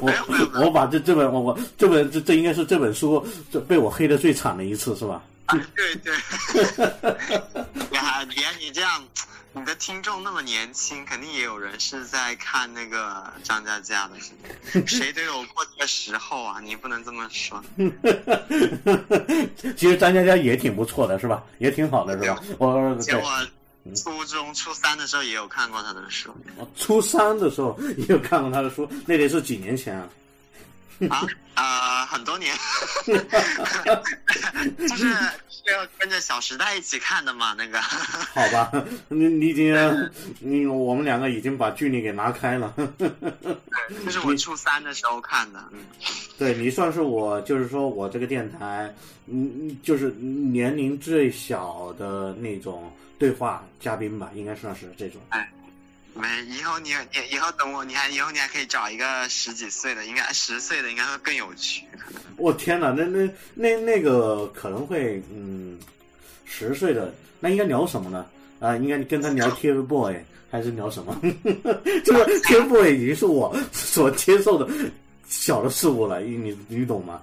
[0.00, 5.22] 我我把这这本我我这本这这应该是这本书这被我黑的最惨的一次是吧？
[5.46, 6.12] 啊，对对，
[7.94, 9.00] 呀，别你这样，
[9.58, 14.14] 你的听众那么年轻，肯定也有人是在看那个张嘉佳的？
[14.86, 17.64] 谁都有过这个时候啊，你不能这么说。
[19.74, 21.42] 其实张嘉佳也挺不错的是吧？
[21.58, 22.38] 也挺好的是吧？
[22.58, 30.06] 我对我初中初三的时候也有看过他的书我初三的时候也有看过他的书，那得是几年前啊。
[31.10, 32.54] 啊啊、很多年，
[33.06, 35.12] 就是
[35.48, 37.80] 是要跟着《小时代》一起看的嘛，那个。
[38.32, 38.70] 好吧，
[39.08, 42.74] 你你已经，你我们两个已经把距离给拉开了。
[44.04, 45.80] 这是我初三的时候看的，嗯，
[46.38, 48.94] 对你算是我，就是说我这个电台，
[49.26, 55.20] 嗯，嗯就是年龄最小的那种对话嘉宾吧，应该算是这种。
[56.16, 61.84] 没，以后你你以后等我，你还以后你还可以找一个十几岁的，应该十岁的应该会更有趣。
[62.36, 65.78] 我天哪，那那那那个可能会，嗯，
[66.44, 68.26] 十岁的那应该聊什么呢？
[68.58, 70.16] 啊、应该跟他聊 TFBOY
[70.50, 71.14] 还是聊什么？
[72.04, 74.66] 这个 TFBOY 已经是我所接受的
[75.28, 77.20] 小的事物了，你你你懂吗？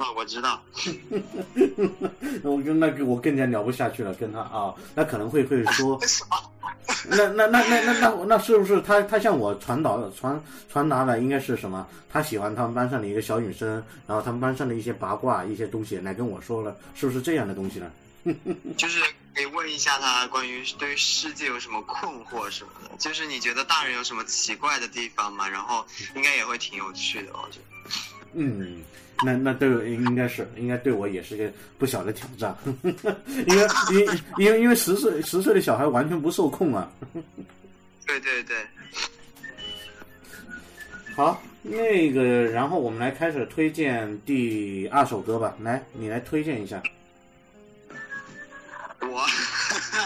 [0.00, 0.62] 那我知道，
[2.42, 6.00] 我跟那个我更加聊不下去了，跟他啊，那可能会会说？
[7.10, 10.42] 那那那那那那那是不是他他向我传导传
[10.72, 11.86] 传达的应该是什么？
[12.10, 13.70] 他喜欢他们班上的一个小女生，
[14.06, 17.90] 然后他们班上的一些八卦一些东西来跟我说了，是不是这样的东西呢？
[18.78, 19.00] 就是
[19.34, 25.46] 可以问一下他关于对于世界有什么困惑什么的，就是你觉得大人有什么奇怪的地方吗？
[25.46, 25.84] 然后
[26.16, 27.64] 应该也会挺有趣的，我觉得。
[28.32, 28.82] 嗯，
[29.24, 32.56] 那那对我应该是应该对我也是个不小的挑战，
[33.26, 34.06] 因为因
[34.38, 36.90] 因为因为十岁十岁的小孩完全不受控啊。
[38.06, 38.56] 对对对，
[41.14, 45.54] 好，那个，然后我们来开始推荐第二首歌吧。
[45.60, 46.82] 来，你来推荐一下。
[49.02, 49.26] 我，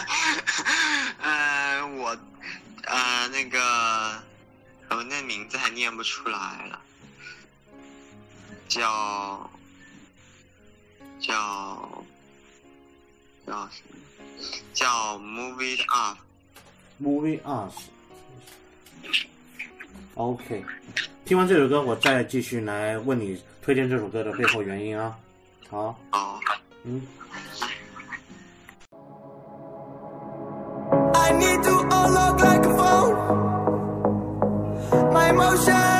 [1.21, 2.17] 呃，我，
[2.85, 3.59] 呃，那个，
[4.89, 6.79] 我那名字还念不出来了，
[8.67, 9.49] 叫，
[11.19, 11.33] 叫，
[13.45, 13.95] 叫什么？
[14.73, 16.17] 叫 Move It Up。
[17.01, 17.73] Movie Us。
[20.15, 20.63] OK，
[21.25, 25.17] 听完这首歌，我再继续来问你推荐这首歌的背后原因啊。
[25.69, 26.39] 好，好，
[26.83, 27.01] 嗯。
[31.13, 33.15] I need to unlock like a phone.
[35.11, 35.94] My emotions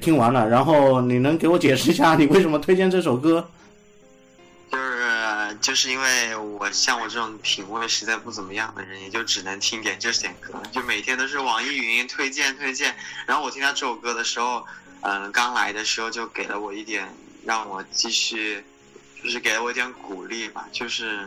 [0.00, 3.48] 听完了，然后你能给我解释一下你为什么推荐这首歌？
[4.70, 12.94] 就是就是因为我像我这种品味实在不怎么样的人，也就只能听点这些歌，就每天都是网易云推荐推荐。
[13.26, 14.64] 然后我听到这首歌的时候，
[15.00, 17.08] 嗯、刚来的时候就给了我一点
[17.44, 18.62] 让我继续，
[19.22, 20.68] 就是给了我一点鼓励吧。
[20.70, 21.26] 就是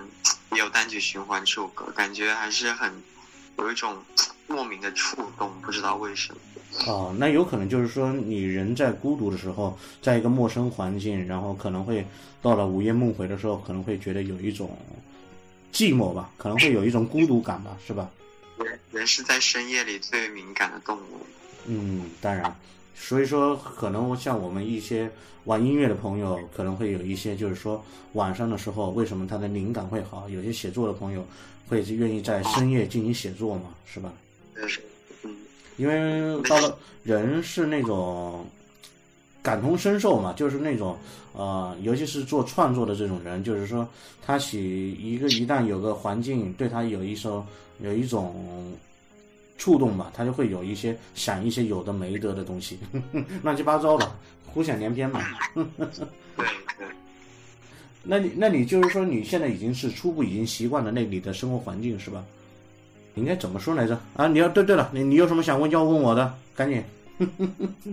[0.52, 2.94] 也有单曲循环这首歌，感觉还是很
[3.58, 3.98] 有一种
[4.48, 6.40] 莫名的触动，不知道为什么。
[6.88, 12.06] 哦，那有可能就是说，你人在孤独的时候，在一个陌生环境，然后可能会
[12.42, 14.76] 到了午夜梦回的时候，可能会觉得有一种
[15.74, 18.10] 寂寞吧，可能会有一种孤独感吧，是吧？
[18.58, 21.20] 人人是在深夜里最敏感的动物。
[21.68, 22.56] 嗯，当然，
[22.96, 25.12] 所以说可能像我们一些
[25.44, 30.28] 玩音乐的朋友，可能会有一些就是说晚上的时候，为什么他的灵感会好？
[30.30, 31.26] 有些写作的朋友
[31.68, 34.14] 会愿意在深夜进行写作嘛，是吧？
[34.56, 34.68] 嗯，
[35.78, 38.46] 因为到了人是那种
[39.42, 40.98] 感同身受嘛，就是那种
[41.34, 43.88] 呃，尤其是做创作的这种人，就是说
[44.26, 47.46] 他喜一个一旦有个环境对他有一首
[47.80, 48.72] 有一种
[49.58, 52.78] 触动吧，他就会有一些想一些有的没得的东西，
[53.42, 54.12] 乱七八糟的，
[54.46, 55.22] 胡想连篇嘛。
[55.54, 56.08] 对对。
[58.04, 62.26] 那你那你就是说你现在已经是初步已经习惯了那里的生活环境是吧？
[63.16, 64.00] 应该怎么说来着？
[64.16, 66.84] 啊，你要对对了，你你有什么想问要问我的，赶紧。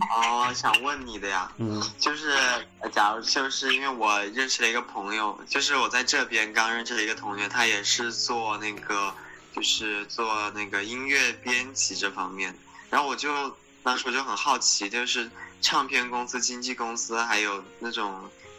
[0.01, 2.31] 哦，想问你的呀，嗯就是
[2.81, 9.13] 呃假如就是因为我认识了一个朋友，就是我在这边刚认识了一个同学，他也是做那个
[9.55, 12.55] 就是做那个音乐编辑这方面，
[12.89, 13.29] 然后我就
[13.83, 18.15] 当时我就很好奇，就是唱片公司、经纪公司还有那种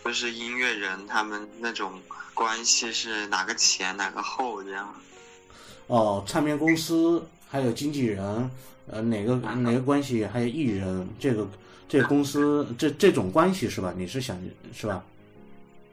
[0.06, 2.00] 就是音乐人他们那种
[2.36, 4.94] 关系是哪个前哪个后这样？
[5.90, 7.20] 哦，唱片公司
[7.50, 8.50] 还有经纪人，
[8.86, 11.48] 呃，哪个哪个关系，还有艺人，这个
[11.88, 13.92] 这个公司这这种关系是吧？
[13.98, 14.38] 你是想
[14.72, 15.04] 是吧？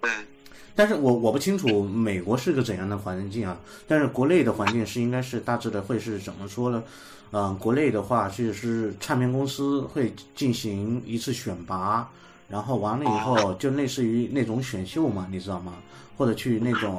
[0.03, 0.11] 对，
[0.74, 6.82] 但是我我不清楚美国是个怎样的环境啊，但是国内的环境是应该是大致的会是怎么说呢？
[7.32, 12.07] 嗯、国内的话就是唱片公司会进行一次选拔，
[12.51, 15.72] 然后完了以后就类似于那种选秀嘛，你知道吗？
[16.16, 16.98] 或者去那种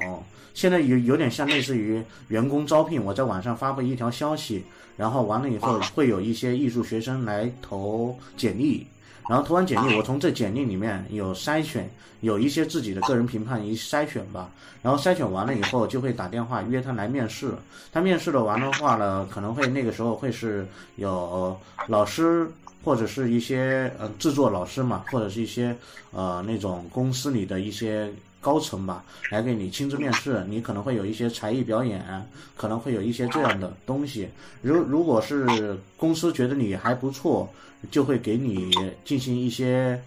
[0.54, 4.64] 现在有有点像类似于员工招聘，我在网上发布一条消息，
[4.96, 8.86] 然后完了以后会有一些艺术学生来投简历，
[9.30, 11.88] 然后投完简历，我从这简历里面有筛选，
[12.22, 14.50] 有一些自己的个人评判一筛选吧，
[14.82, 17.52] 然后筛选完了以后就会打电话约他来面试，
[17.92, 21.56] 他面试了完的话呢，可能会那个时候会是有
[21.88, 22.50] 老师
[22.84, 25.76] 或者是一些呃制作老师嘛，或者是一些
[26.12, 28.10] 呃那种公司里的一些
[28.40, 34.30] 高层吧，来给你亲自面试，你可能会有一些才艺表演，可能会有一些这样的东西。
[34.62, 37.50] 如如果是公司觉得你还不错，
[37.92, 38.72] 就会给你
[39.04, 40.02] 进行一些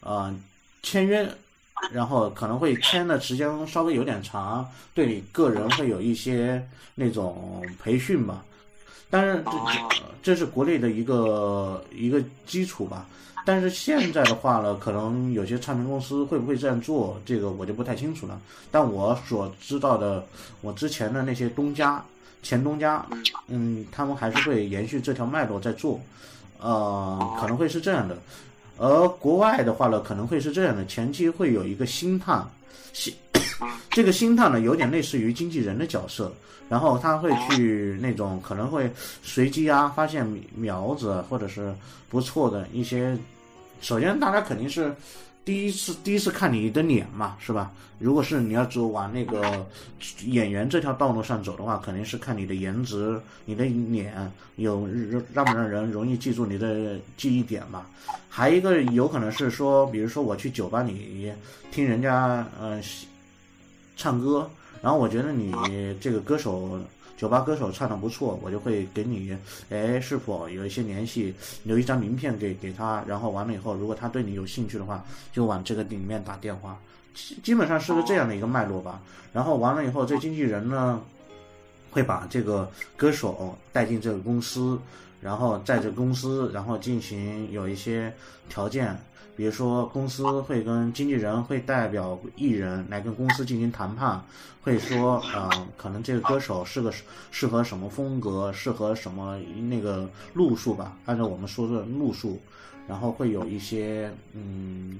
[0.00, 0.34] 呃
[0.82, 1.28] 签约，
[1.90, 8.44] 然后可能会签的时间稍微有点长，对你个人会有一些那种培训吧。
[9.08, 9.52] 当然，这
[10.22, 13.06] 这是国内的一个一个基础吧。
[13.46, 18.40] 但是现在的话呢，可能有些唱片公司会不会这样做，这个我就不太清楚了。
[18.72, 20.26] 但我所知道的，
[20.62, 22.04] 我之前的那些东家、
[22.42, 23.06] 前东家，
[23.46, 26.00] 嗯，他们还是会延续这条脉络在做，
[26.60, 28.18] 呃，可能会是这样的。
[28.78, 32.44] 而国外的话呢，可能会是这样的，前期会有一个星探，
[32.92, 33.14] 星
[33.90, 36.32] 这个星探呢，有点类似于经纪人的角色，
[36.68, 38.90] 然后他会去那种可能会
[39.22, 41.72] 随机啊发现苗子或者是
[42.10, 43.16] 不错的一些，
[43.80, 44.94] 首先大家肯定是
[45.44, 47.70] 第一次第一次看你的脸嘛，是吧？
[47.98, 49.66] 如果是你要走往那个
[50.24, 54.88] 演员这条道路上走的话，肯定是看你的颜值、你的脸有
[55.32, 57.86] 让不让人容易记住你的记忆点嘛。
[58.28, 61.32] 还一个有可能是说，比如说我去酒吧里
[61.70, 62.80] 听人家呃
[63.96, 64.50] 唱歌，
[64.82, 65.54] 然后我觉得你
[66.00, 66.78] 这个歌手。
[67.16, 69.36] 酒吧歌手唱的不错，我就会给你，
[69.70, 76.78] 哎，是否有一些联系，留一张名片给给他，然后完了以后，如果他对你有兴趣的话，就往这个里面打电话，
[77.14, 79.00] 基基本上是个这样的一个脉络吧。
[79.32, 81.00] 然后完了以后，这经纪人呢，
[81.90, 84.78] 会把这个歌手带进这个公司，
[85.20, 88.12] 然后在这公司，然后进行有一些
[88.48, 88.96] 条件。
[89.36, 94.18] 比如说，公司会跟经纪人会代表艺人来跟公司进行谈判，
[94.62, 96.90] 会说，嗯、可能这个歌手是个
[97.30, 102.40] 适合什么风格，适合什么那个路数吧，按照我们说的路数，
[102.88, 104.98] 然后会有一些，嗯，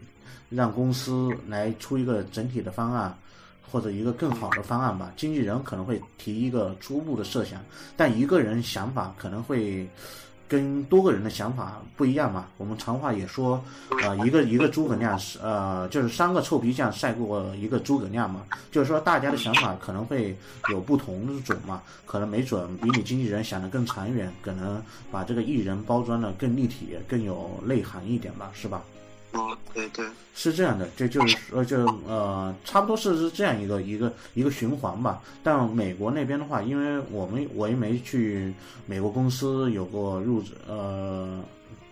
[0.50, 3.16] 让公司来出一个整体的方案，
[3.70, 5.10] 或者一个更好的方案吧。
[5.16, 7.58] 经纪人可能会提一个初步的设想，
[7.96, 9.88] 但一个人想法可能会。
[10.48, 12.46] 跟多个人的想法不一样嘛。
[12.56, 13.62] 我们常话也说，
[14.02, 18.42] 呃，一个一个诸葛亮是呃，就是三个臭皮匠赛过一个诸葛亮嘛。
[18.70, 20.36] 就是说，大家的想法可能会
[20.70, 28.82] 有不同的种嘛，可能没准比你经纪人想的更长远，可能把这个艺人包装的更立体、更有内涵一点吧，是吧？
[29.32, 35.22] 哦，对对，是这样的，这就是 说，就呃，差不多是是这样一个一个一个循环吧。
[35.42, 38.54] 但美国那边的话，因为我们我也没去
[38.86, 41.42] 美国公司有过入职呃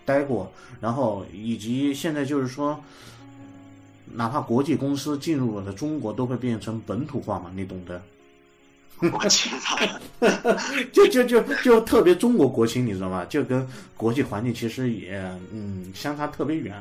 [0.05, 2.79] 待过，然后以及现在就是说，
[4.11, 8.01] 哪怕国际公司进入了中国，都会变成本土化嘛，你懂的。
[9.01, 9.99] 我知道。
[10.93, 13.23] 就就就就特别中国国情，你知道吗？
[13.25, 13.67] 就跟
[13.97, 15.19] 国际环境其实也
[15.51, 16.73] 嗯相差特别远。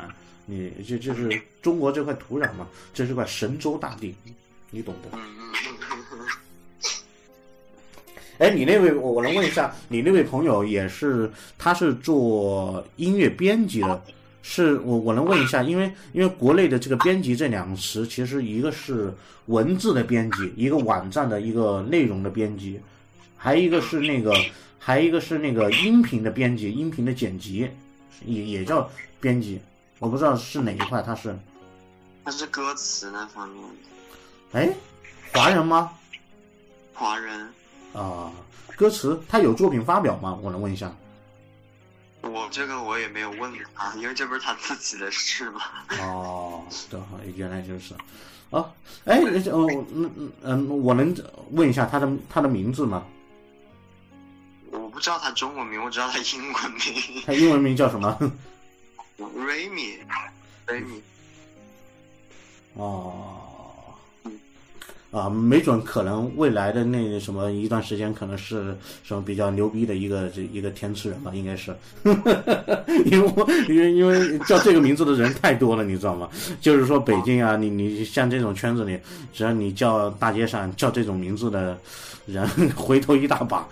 [0.46, 4.14] 你这就是中国这块土壤嘛，这是块神州大地，
[4.70, 5.18] 你懂的。
[8.38, 14.02] 哎，你那位我我能问一下，你那位朋友也是，他是做音乐编辑的，
[14.42, 19.14] 是我我能问一下，因为因为国内的这个编辑这两个词，其实一个是
[19.46, 22.80] 文字的编辑，一个网站的一个内容的编辑，
[23.36, 24.34] 还有一个是那个
[24.80, 27.68] 还有一个是那个音频的编辑，音频的剪辑
[28.26, 28.90] 也也叫
[29.20, 29.60] 编辑，
[30.04, 31.34] 我不知道是哪一块，他是
[32.26, 33.62] 他是歌词那方面
[34.52, 34.70] 的哎
[35.32, 35.92] 华人吗？
[36.92, 37.48] 华人。
[37.94, 38.30] 啊，
[38.76, 40.38] 歌词他有作品发表吗？
[40.42, 40.94] 我能问一下。
[42.20, 45.62] 我这个我也没有问他，因为这不是他自己的事嘛。
[46.02, 47.00] 哦，对，
[47.34, 47.94] 原来就是，
[48.50, 48.70] 哦，
[49.06, 49.18] 哎，
[49.50, 51.16] 哦，嗯嗯嗯，我能
[51.52, 53.02] 问一下他的他的名字吗？
[54.70, 57.22] 我不知道他中文名，我知道他英文名。
[57.24, 58.18] 他英文名叫什么？
[59.18, 61.00] Remy，Remy。
[62.74, 63.94] 哦，
[65.12, 71.72] 啊，没准可能未来的那什么一段时间，可能是什么比较牛逼的一个这一个天赐人吧，应该是，
[73.06, 76.28] 因为我因为因为叫这个名字的人太多了，你知道吗？
[76.60, 78.98] 就是说北京啊，你你像这种圈子里，
[79.32, 81.78] 只要你叫大街上叫这种名字的
[82.26, 82.44] 人，
[82.74, 83.68] 回头一大把。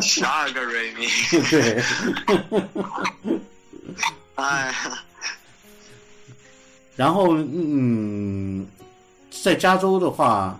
[0.00, 1.50] 十二个 Remy。
[1.50, 1.82] 对，
[4.36, 5.04] 哎呀，
[6.96, 8.66] 然后嗯，
[9.30, 10.58] 在加州的话，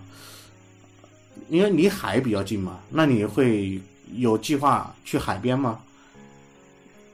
[1.48, 3.80] 因为离海比较近嘛，那你会
[4.14, 5.80] 有计划去海边吗？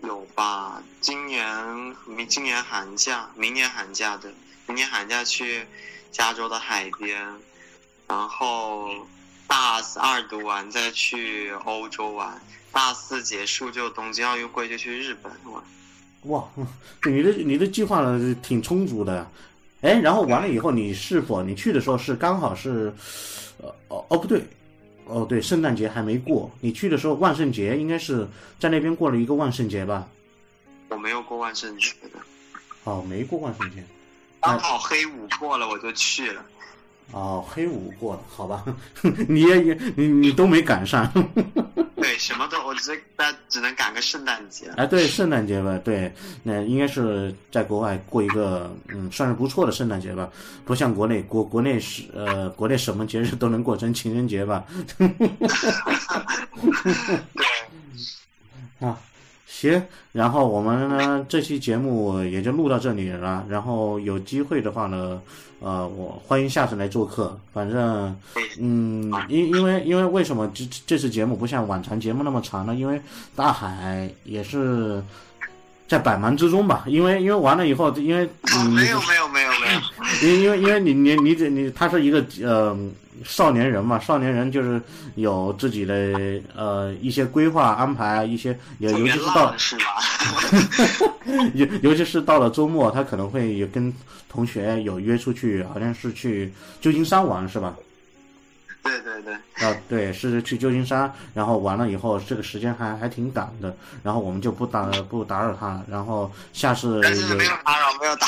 [0.02, 0.82] 有吧？
[1.00, 1.46] 今年
[2.06, 4.34] 明今年寒假，明年寒假对，
[4.66, 5.64] 明年寒假去
[6.10, 7.24] 加州的海边，
[8.08, 8.88] 然后
[9.46, 12.40] 大二读完再去欧洲玩，
[12.72, 15.62] 大四结束就东京奥运会就去日本玩。
[16.26, 16.44] 哇，
[17.06, 18.04] 你的你的计划
[18.42, 19.26] 挺充足的，
[19.82, 22.92] 哎，然后完了以后，你是否你去的时候是刚好是，
[23.58, 24.42] 呃哦哦不对，
[25.06, 28.26] 哦对，圣诞节还没过，你去的时候万圣节应该是
[28.58, 30.08] 在那边过了一个万圣节吧？
[30.88, 32.18] 我没有过万圣节的，
[32.84, 33.84] 哦，没过万圣节，
[34.40, 36.44] 刚好黑五过了我就去了。
[37.12, 38.64] 哦，黑五过了，好吧，
[39.28, 41.08] 你也也你你都没赶上。
[42.02, 44.70] 对，什么都我只那只能赶个圣诞节。
[44.76, 50.30] 哎，对，圣诞节吧，对，那应该是在国外过一个嗯，算是不错的圣诞节吧，
[50.66, 54.64] 不像国内国国内是呃，国内什么节日都能过成情人节吧。
[58.80, 58.98] 啊，
[59.46, 59.80] 行，
[60.12, 65.20] 然后我们呢这期节目也就录到这里了，然后有机会的话呢，
[65.60, 68.14] 呃，我欢迎下次来做客，反正。
[68.58, 72.74] 嗯，因因为因为为什么这这次节目不像往常节目那么长呢？
[72.74, 73.00] 因为
[73.34, 75.02] 大海也是
[75.88, 76.84] 在百忙之中吧。
[76.86, 78.28] 因为因为完了以后，因为
[78.64, 82.76] 你没有没有没有没有，因因为因为你你你你他是一个呃
[83.24, 84.80] 少年人嘛，少年人就是
[85.14, 85.94] 有自己的
[86.54, 89.84] 呃一些规划安排，一些尤尤其是到是吧？
[91.54, 93.92] 尤尤其是到了周末，他可能会有跟
[94.28, 97.74] 同学有约出去，好像是去旧金山玩，是吧？
[98.86, 99.34] 对对对，
[99.66, 108.26] 啊，对，是去旧金山，然后完了以后，这个时间还还挺赶的，然后我们就不打不打扰他了，然后下次但是没有打扰，没有打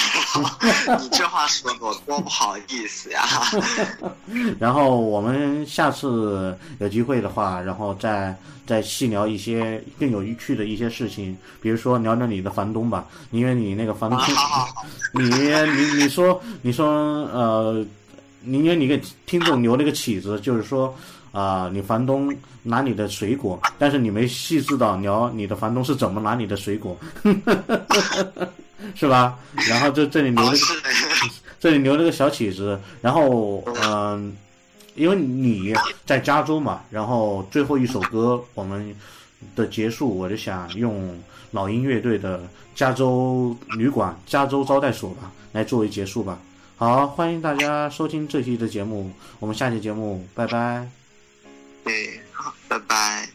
[0.87, 3.25] 扰， 你这话说的我多不好意思呀。
[4.59, 8.37] 然后我们下次有机会的话，然后再
[8.67, 14.19] 再细聊一些更有趣的一些事情，比如说聊聊你的房东吧，因为你那个房东，
[15.13, 16.87] 你你你说你说
[17.33, 17.85] 呃。
[18.45, 20.95] 因为你给听众留了个起子，就是说
[21.33, 26.97] 啊你房东拿你的水果，但是你没细致到聊你的房东是怎么拿你的水果。
[28.95, 29.37] 是吧？
[29.69, 30.57] 然后这这里留了个，
[31.59, 34.35] 这里留了个小起子，然后嗯
[34.95, 35.75] 因为你
[36.07, 38.95] 在加州嘛，然后最后一首歌我们
[39.57, 41.21] 的结束，我就想用
[41.51, 42.41] 老鹰乐队的
[42.75, 46.39] 加州旅馆加州招待所吧，来作为结束吧。
[46.79, 49.11] 好欢迎大家收听这期的节目
[49.41, 50.89] 我们下期节目拜拜。
[51.83, 53.28] 对好拜拜。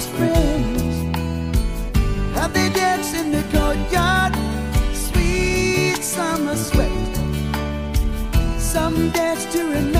[0.00, 0.94] lost friends?
[2.34, 4.34] Have they danced in the courtyard?
[4.94, 7.16] Sweet summer sweat.
[8.58, 9.99] Some dance to remember.